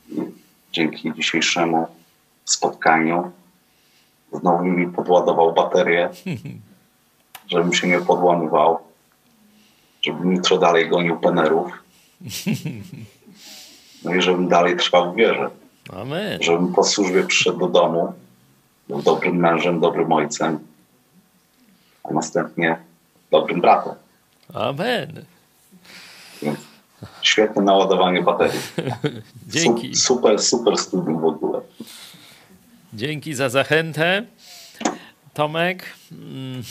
I 0.09 0.21
dzięki 0.73 1.13
dzisiejszemu 1.15 1.87
spotkaniu 2.45 3.33
znowu 4.33 4.65
mi 4.65 4.87
podładował 4.89 5.53
baterię, 5.53 6.11
żebym 7.51 7.73
się 7.73 7.89
nie 7.89 8.01
podłamywał, 8.01 8.79
żebym 10.03 10.33
jutro 10.33 10.59
dalej 10.59 10.89
gonił 10.89 11.17
penerów. 11.21 11.71
No 14.05 14.15
i 14.15 14.23
żebym 14.23 14.49
dalej 14.49 14.77
trwał 14.77 15.13
w 15.13 15.17
wierze. 15.17 15.51
Amen. 15.93 16.43
Żebym 16.43 16.73
po 16.75 16.85
służbie 16.85 17.23
przyszedł 17.23 17.59
do 17.59 17.69
domu, 17.69 18.13
był 18.89 19.03
dobrym 19.03 19.37
mężem, 19.37 19.81
dobrym 19.81 20.13
ojcem, 20.13 20.59
a 22.05 22.13
następnie 22.13 22.77
dobrym 23.31 23.61
bratem. 23.61 23.93
Amen. 24.55 25.25
Więc 26.43 26.59
świetne 27.23 27.63
naładowanie 27.63 28.23
baterii. 28.23 28.61
Dzięki. 29.49 29.95
Su- 29.95 30.01
Super, 30.15 30.39
super 30.43 30.77
studium 30.77 31.21
w 31.21 31.25
ogóle. 31.25 31.61
Dzięki 32.93 33.35
za 33.35 33.49
zachętę. 33.49 34.25
Tomek. 35.35 35.87
mm, 36.13 36.63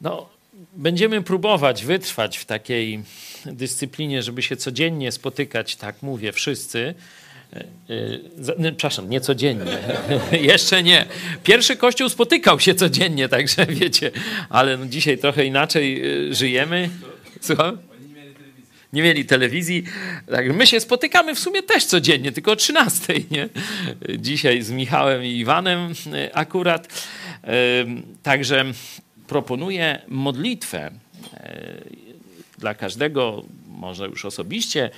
No, 0.00 0.28
będziemy 0.76 1.22
próbować 1.22 1.84
wytrwać 1.84 2.38
w 2.38 2.44
takiej 2.44 3.02
dyscyplinie, 3.46 4.22
żeby 4.22 4.42
się 4.42 4.56
codziennie 4.56 5.12
spotykać, 5.12 5.76
tak 5.76 6.02
mówię, 6.02 6.32
wszyscy. 6.32 6.94
Za- 8.38 8.54
nie, 8.58 8.72
Przepraszam, 8.72 9.10
nie 9.10 9.20
codziennie. 9.20 9.78
Jeszcze 10.52 10.82
nie. 10.82 11.06
Pierwszy 11.44 11.76
kościół 11.76 12.08
spotykał 12.08 12.60
się 12.60 12.74
codziennie, 12.74 13.28
także 13.28 13.66
wiecie, 13.66 14.10
ale 14.48 14.76
no 14.76 14.86
dzisiaj 14.86 15.18
trochę 15.18 15.44
inaczej 15.44 16.04
y, 16.30 16.34
żyjemy. 16.34 16.90
Słucham? 17.40 17.78
Nie 18.92 19.02
mieli 19.02 19.24
telewizji. 19.24 19.84
Tak, 20.30 20.54
my 20.54 20.66
się 20.66 20.80
spotykamy 20.80 21.34
w 21.34 21.38
sumie 21.38 21.62
też 21.62 21.84
codziennie, 21.84 22.32
tylko 22.32 22.52
o 22.52 22.56
13, 22.56 23.14
nie? 23.30 23.48
Dzisiaj 24.18 24.62
z 24.62 24.70
Michałem 24.70 25.24
i 25.24 25.28
Iwanem 25.28 25.92
y, 26.06 26.34
akurat. 26.34 27.04
Także 28.22 28.64
proponuję 29.26 30.02
modlitwę 30.08 30.90
y, 30.90 32.08
dla 32.58 32.74
każdego, 32.74 33.44
może 33.68 34.06
już 34.06 34.24
osobiście, 34.24 34.90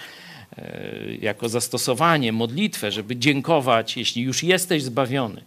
e, 0.58 1.14
jako 1.20 1.48
zastosowanie, 1.48 2.32
modlitwę, 2.32 2.92
żeby 2.92 3.16
dziękować, 3.16 3.96
jeśli 3.96 4.22
już 4.22 4.42
jesteś 4.42 4.82
zbawiony, 4.82 5.42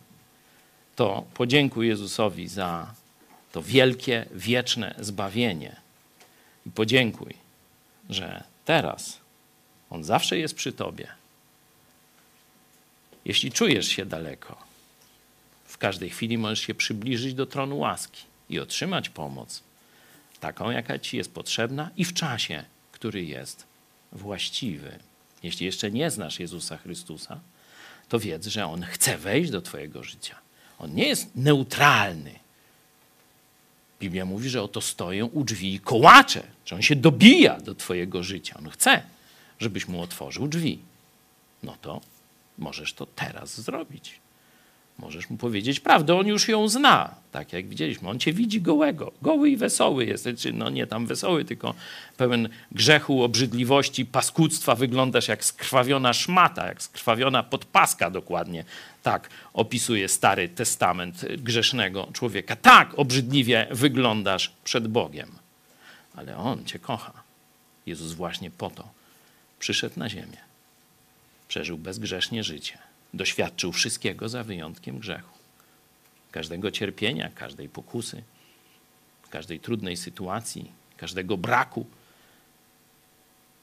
to 0.96 1.24
podziękuj 1.34 1.88
Jezusowi 1.88 2.48
za 2.48 2.94
to 3.52 3.62
wielkie, 3.62 4.26
wieczne 4.36 4.96
zbawienie. 5.00 5.76
I 6.66 6.72
podziękuj, 6.72 7.34
że 8.10 8.43
teraz 8.66 9.20
On 9.89 10.04
zawsze 10.04 10.38
jest 10.38 10.56
przy 10.56 10.72
tobie. 10.72 11.08
Jeśli 13.26 13.51
czujesz 13.51 13.88
się 13.88 14.06
daleko, 14.06 14.58
w 15.66 15.78
każdej 15.78 16.10
chwili 16.10 16.38
możesz 16.38 16.60
się 16.60 16.76
przybliżyć 16.76 17.34
do 17.34 17.45
tronu 17.45 17.80
łaski 17.80 18.24
i 18.49 18.60
otrzymać 18.60 19.10
pomoc, 19.10 19.64
taką, 20.39 20.72
jaka 20.72 20.99
ci 20.99 21.18
jest 21.18 21.34
potrzebna 21.34 21.89
i 21.97 22.06
w 22.06 22.14
czasie, 22.14 22.64
który 22.91 23.26
jest 23.26 23.66
właściwy. 24.12 24.99
Jeśli 25.43 25.66
jeszcze 25.66 25.91
nie 25.91 26.12
znasz 26.12 26.39
Jezusa 26.39 26.78
Chrystusa, 26.78 27.39
to 28.10 28.20
wiedz, 28.20 28.47
że 28.47 28.66
On 28.66 28.84
chce 28.84 29.18
wejść 29.18 29.51
do 29.51 29.62
Twojego 29.62 30.04
życia. 30.04 30.36
On 30.80 30.95
nie 30.95 31.08
jest 31.08 31.36
neutralny. 31.36 32.43
Biblia 34.04 34.26
mówi, 34.26 34.49
że 34.49 34.64
oto 34.64 34.82
stoję 34.82 35.26
u 35.26 35.43
drzwi 35.43 35.74
i 35.74 35.80
kołacze, 35.80 36.43
że 36.66 36.76
On 36.76 36.82
się 36.82 36.95
dobija 36.95 37.60
do 37.60 37.76
Twojego 37.76 38.24
życia. 38.24 38.56
On 38.60 38.70
chce, 38.70 39.04
żebyś 39.60 39.88
Mu 39.88 40.01
otworzył 40.01 40.47
drzwi. 40.47 40.80
No 41.64 41.78
to 41.82 42.01
możesz 42.58 42.93
to 42.93 43.06
teraz 43.06 43.62
zrobić. 43.62 44.20
Możesz 45.00 45.30
mu 45.30 45.38
powiedzieć 45.38 45.80
prawdę, 45.80 46.16
on 46.16 46.28
już 46.28 46.48
ją 46.48 46.68
zna, 46.68 47.16
tak 47.32 47.54
jak 47.54 47.68
widzieliśmy. 47.68 48.10
On 48.10 48.20
cię 48.20 48.34
widzi 48.34 48.62
gołego, 48.62 49.12
goły 49.22 49.50
i 49.50 49.58
wesoły 49.58 50.06
jest, 50.06 50.24
znaczy, 50.24 50.54
no 50.54 50.70
nie 50.70 50.88
tam 50.88 51.08
wesoły, 51.08 51.46
tylko 51.46 51.74
pełen 52.18 52.50
grzechu, 52.72 53.24
obrzydliwości, 53.24 54.06
paskudztwa. 54.06 54.76
Wyglądasz 54.76 55.28
jak 55.28 55.46
skrwawiona 55.46 56.14
szmata, 56.14 56.68
jak 56.68 56.82
skrwawiona 56.82 57.44
podpaska 57.44 58.10
dokładnie. 58.10 58.64
Tak 59.04 59.30
opisuje 59.54 60.10
Stary 60.10 60.50
Testament 60.50 61.26
grzesznego 61.38 62.08
człowieka. 62.14 62.56
Tak 62.56 63.00
obrzydliwie 63.00 63.68
wyglądasz 63.72 64.54
przed 64.64 64.88
Bogiem. 64.88 65.32
Ale 66.16 66.38
On 66.38 66.66
cię 66.66 66.80
kocha. 66.80 67.14
Jezus 67.86 68.14
właśnie 68.14 68.52
po 68.52 68.70
to 68.70 68.89
przyszedł 69.60 70.00
na 70.00 70.10
ziemię. 70.10 70.38
Przeżył 71.48 71.78
bezgrzesznie 71.78 72.44
życie 72.44 72.93
doświadczył 73.14 73.72
wszystkiego 73.72 74.30
za 74.30 74.43
wyjątkiem 74.43 74.99
grzechu. 74.99 75.38
Każdego 76.32 76.72
cierpienia, 76.72 77.30
każdej 77.36 77.70
pokusy, 77.70 78.24
każdej 79.30 79.59
trudnej 79.59 79.97
sytuacji, 79.97 80.72
każdego 80.97 81.38
braku. 81.38 81.86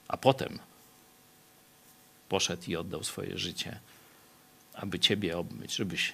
A 0.08 0.16
potem 0.16 0.58
poszedł 2.28 2.62
i 2.70 2.76
oddał 2.76 3.04
swoje 3.04 3.38
życie, 3.38 3.78
aby 4.74 4.98
Ciebie 4.98 5.38
obmyć, 5.38 5.74
żebyś 5.74 6.12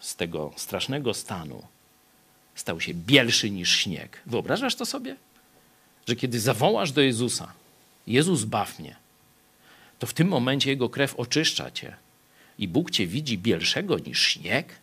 z 0.00 0.16
tego 0.16 0.52
strasznego 0.56 1.14
stanu 1.14 1.62
stał 2.54 2.80
się 2.80 2.94
bielszy 2.94 3.50
niż 3.50 3.76
śnieg. 3.76 4.22
Wyobrażasz 4.26 4.74
to 4.74 4.86
sobie? 4.86 5.16
Że 6.08 6.16
kiedy 6.16 6.40
zawołasz 6.40 6.92
do 6.92 7.00
Jezusa, 7.00 7.52
Jezus 8.06 8.44
baw 8.44 8.78
mnie, 8.78 8.96
to 9.98 10.06
w 10.06 10.14
tym 10.14 10.28
momencie 10.28 10.70
Jego 10.70 10.88
krew 10.88 11.14
oczyszcza 11.14 11.70
Cię 11.70 11.96
i 12.58 12.68
Bóg 12.68 12.90
cię 12.90 13.06
widzi 13.06 13.38
bielszego 13.38 13.98
niż 13.98 14.22
śnieg, 14.22 14.74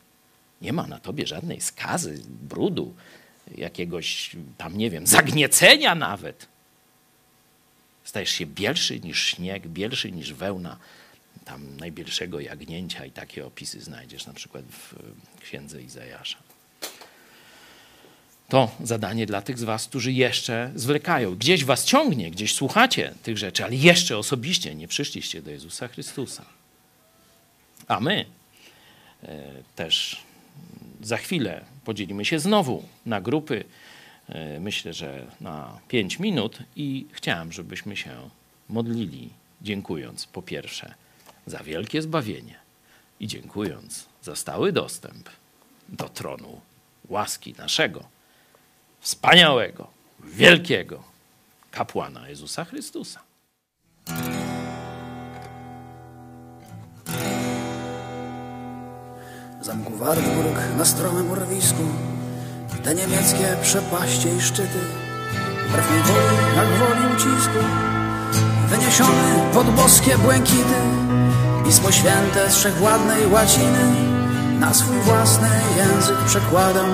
nie 0.62 0.74
ma 0.74 0.88
na 0.88 1.00
tobie 1.00 1.28
żadnej 1.28 1.62
skazy, 1.62 2.22
brudu, 2.28 2.94
jakiegoś 3.58 4.36
tam, 4.58 4.78
nie 4.78 4.90
wiem, 4.90 5.08
zagniecenia 5.08 5.96
nawet. 5.96 6.48
Stajesz 8.04 8.30
się 8.30 8.46
bielszy 8.46 9.00
niż 9.00 9.26
śnieg, 9.26 9.68
bielszy 9.68 10.12
niż 10.12 10.34
wełna 10.34 10.78
tam 11.46 11.78
najbielszego 11.78 12.40
jagnięcia 12.40 13.06
i 13.06 13.12
takie 13.12 13.46
opisy 13.46 13.82
znajdziesz 13.82 14.26
na 14.26 14.34
przykład 14.34 14.66
w 14.66 14.94
księdze 15.42 15.82
Izajasza. 15.82 16.38
To 18.50 18.72
zadanie 18.84 19.26
dla 19.26 19.42
tych 19.42 19.60
z 19.60 19.64
was, 19.64 19.88
którzy 19.88 20.12
jeszcze 20.12 20.72
zwlekają. 20.76 21.36
Gdzieś 21.36 21.66
was 21.66 21.86
ciągnie, 21.86 22.32
gdzieś 22.32 22.54
słuchacie 22.54 23.14
tych 23.24 23.38
rzeczy, 23.38 23.66
ale 23.66 23.76
jeszcze 23.76 24.18
osobiście 24.18 24.76
nie 24.76 24.88
przyszliście 24.88 25.42
do 25.42 25.52
Jezusa 25.52 25.88
Chrystusa. 25.88 26.46
A 27.88 28.00
my 28.00 28.26
e, 29.24 29.44
też 29.76 30.22
za 31.02 31.18
chwilę 31.18 31.66
podzielimy 31.86 32.26
się 32.26 32.40
znowu 32.40 32.84
na 33.06 33.22
grupy. 33.22 33.64
e, 34.30 34.60
Myślę, 34.60 34.94
że 34.94 35.26
na 35.42 35.80
pięć 35.88 36.20
minut 36.20 36.60
i 36.76 37.06
chciałem, 37.12 37.52
żebyśmy 37.52 37.98
się 37.98 38.30
modlili, 38.70 39.30
dziękując 39.62 40.26
po 40.28 40.42
pierwsze 40.42 40.94
za 41.48 41.60
wielkie 41.64 42.02
zbawienie 42.02 42.56
i 43.20 43.28
dziękując 43.28 44.06
za 44.22 44.36
stały 44.36 44.72
dostęp 44.72 45.30
do 45.90 46.10
tronu 46.10 46.62
łaski 47.10 47.54
naszego 47.58 48.04
wspaniałego, 49.00 49.88
wielkiego 50.24 51.04
kapłana 51.72 52.30
Jezusa 52.30 52.66
Chrystusa. 52.66 53.22
Wartburg 60.00 60.78
na 60.78 60.86
stromym 60.86 61.32
urwisku 61.32 61.84
Te 62.84 62.96
niemieckie 62.96 63.58
przepaście 63.62 64.36
i 64.36 64.42
szczyty. 64.42 64.80
Wbrew 65.70 65.92
mej 65.92 66.02
woli, 66.02 66.38
jak 66.56 66.68
woli 66.68 67.16
ucisku 67.16 67.60
Wyniesiony 68.70 69.54
pod 69.54 69.70
boskie 69.70 70.18
błękity. 70.18 70.80
Pismo 71.66 71.92
Święte 71.92 72.52
z 72.52 72.56
wszechwładnej 72.56 73.28
łaciny 73.28 73.86
Na 74.60 74.74
swój 74.74 74.98
własny 74.98 75.50
język 75.78 76.18
przekładam. 76.26 76.92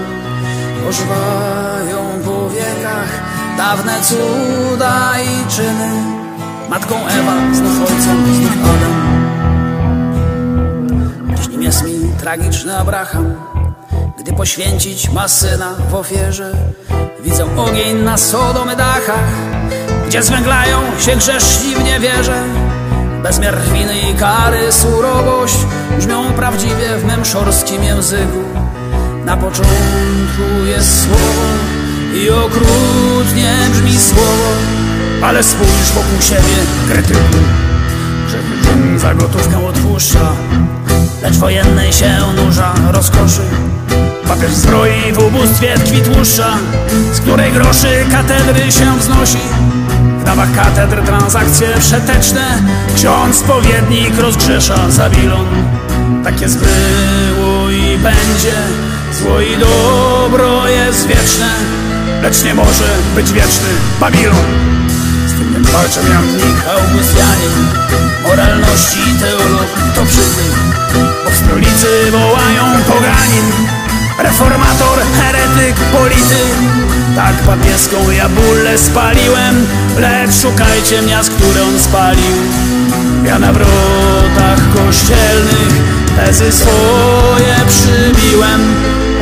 Ożywają 0.90 2.22
po 2.26 2.50
wiekach 2.50 3.22
Dawne 3.58 4.02
cuda 4.02 5.14
i 5.22 5.52
czyny. 5.52 5.90
Matką 6.70 6.96
Ewa, 7.08 7.54
znów 7.54 7.82
ojcem, 7.82 8.36
znów 8.36 8.52
Adam 8.64 9.01
tragiczny 12.22 12.78
Abraham. 12.78 13.36
Gdy 14.20 14.34
poświęcić 14.34 15.10
ma 15.10 15.28
syna 15.28 15.76
w 15.90 15.96
ofierze 15.96 16.52
Widzę 17.24 17.58
ogień 17.58 17.98
na 17.98 18.18
Sodomy 18.18 18.76
dachach 18.76 19.30
Gdzie 20.08 20.24
zwęglają 20.24 20.78
się 21.00 21.16
grzeszni 21.16 21.76
w 21.76 21.84
niewierze. 21.84 22.44
Bezmiar 23.24 23.58
winy 23.62 23.94
i 24.00 24.14
kary, 24.14 24.72
surowość 24.72 25.58
Brzmią 25.98 26.34
prawdziwie 26.34 26.98
w 26.98 27.06
mym 27.06 27.22
języku. 27.84 28.44
Na 29.26 29.38
początku 29.38 30.66
jest 30.66 31.04
słowo 31.04 31.48
I 32.16 32.30
okrutnie 32.30 33.54
brzmi 33.72 34.00
słowo 34.00 34.54
Ale 35.24 35.44
spójrz 35.44 35.92
wokół 35.94 36.22
siebie, 36.22 36.56
krytyku 36.88 37.61
za 38.98 39.14
gotówkę 39.14 39.66
odpuszcza. 39.68 40.32
Lecz 41.24 41.36
wojennej 41.38 41.94
się 41.94 42.18
nurza 42.36 42.74
rozkoszy. 42.92 43.42
Papież 44.28 44.52
zbroi 44.52 45.14
w 45.14 45.20
ubóstwie 45.20 45.76
tkwi 45.76 46.02
tłuszcza 46.02 46.58
Z 47.14 47.20
której 47.20 47.52
groszy 47.52 48.06
katedry 48.12 48.72
się 48.72 48.98
wznosi. 49.00 49.38
W 50.20 50.24
dawach 50.24 50.56
katedr 50.56 51.02
transakcje 51.06 51.68
przeteczne 51.80 52.62
Ksiądz 52.96 53.36
spowiednik 53.36 54.18
rozgrzesza 54.18 54.90
Zabilon. 54.90 55.48
Tak 56.24 56.42
jest 56.42 56.60
było 56.60 57.70
i 57.70 57.98
będzie 57.98 58.54
Zło 59.14 59.42
i 59.42 59.58
dobro 59.58 60.68
jest 60.68 61.08
wieczne 61.08 61.50
Lecz 62.22 62.44
nie 62.44 62.54
może 62.54 62.84
być 63.16 63.32
wieczny 63.32 63.68
Babilon 64.00 64.81
Walczę 65.74 66.00
Jannik 66.10 66.58
Augustianin 66.68 67.68
Moralności 68.24 69.00
teolog 69.20 69.70
to 69.96 70.06
przyty 70.06 70.44
Bo 71.26 71.32
w 71.32 71.36
stolicy 71.36 72.12
wołają 72.12 72.84
poganin. 72.88 73.52
Reformator, 74.20 75.00
heretyk, 75.00 75.76
polityk. 75.76 76.56
Tak 77.16 77.36
papieską 77.36 78.10
ja 78.10 78.30
bólę 78.30 78.78
spaliłem 78.78 79.66
Lecz 79.98 80.42
szukajcie 80.42 81.02
miast, 81.02 81.30
które 81.30 81.64
on 81.64 81.80
spalił. 81.80 82.36
Ja 83.26 83.40
na 83.40 83.54
wrotach 83.54 84.60
kościelnych 84.76 86.02
Tezy 86.16 86.52
swoje 86.52 87.56
przybiłem. 87.68 88.76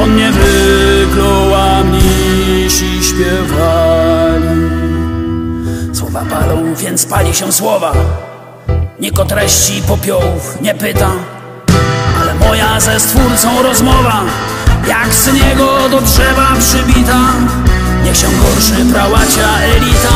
On 0.04 0.16
nie 0.16 0.32
wyklął, 0.32 1.56
a 1.56 1.84
Słowa 6.12 6.26
palą, 6.26 6.76
więc 6.76 7.06
pali 7.06 7.36
się 7.36 7.52
słowa. 7.52 7.94
Nikt 9.00 9.20
o 9.20 9.26
treści 9.26 9.82
popiołów 9.82 10.58
nie 10.62 10.76
pyta 10.76 11.10
Ale 12.22 12.36
moja 12.36 12.80
ze 12.80 13.00
stwórcą 13.00 13.64
rozmowa. 13.64 14.22
Jak 14.88 15.14
z 15.14 15.34
niego 15.34 15.90
do 15.90 16.02
drzewa 16.02 16.48
przybita 16.60 17.20
Niech 18.04 18.18
się 18.18 18.28
gorszy 18.28 18.94
prałacia 18.94 19.60
elita. 19.76 20.16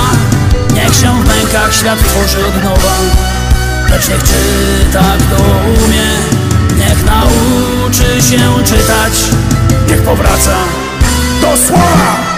Niech 0.74 0.96
się 0.96 1.24
w 1.24 1.28
mękach 1.28 1.74
świat 1.74 2.00
tworzy 2.00 2.48
od 2.48 2.64
nowa. 2.64 2.96
Lecz 3.90 4.10
niech 4.10 4.24
czyta 4.24 5.04
kto 5.20 5.44
umie 5.86 6.10
Niech 6.78 7.06
nauczy 7.06 8.22
się 8.22 8.64
czytać. 8.64 9.14
Niech 9.90 10.02
powraca 10.02 10.56
do 11.42 11.58
słowa 11.58 12.33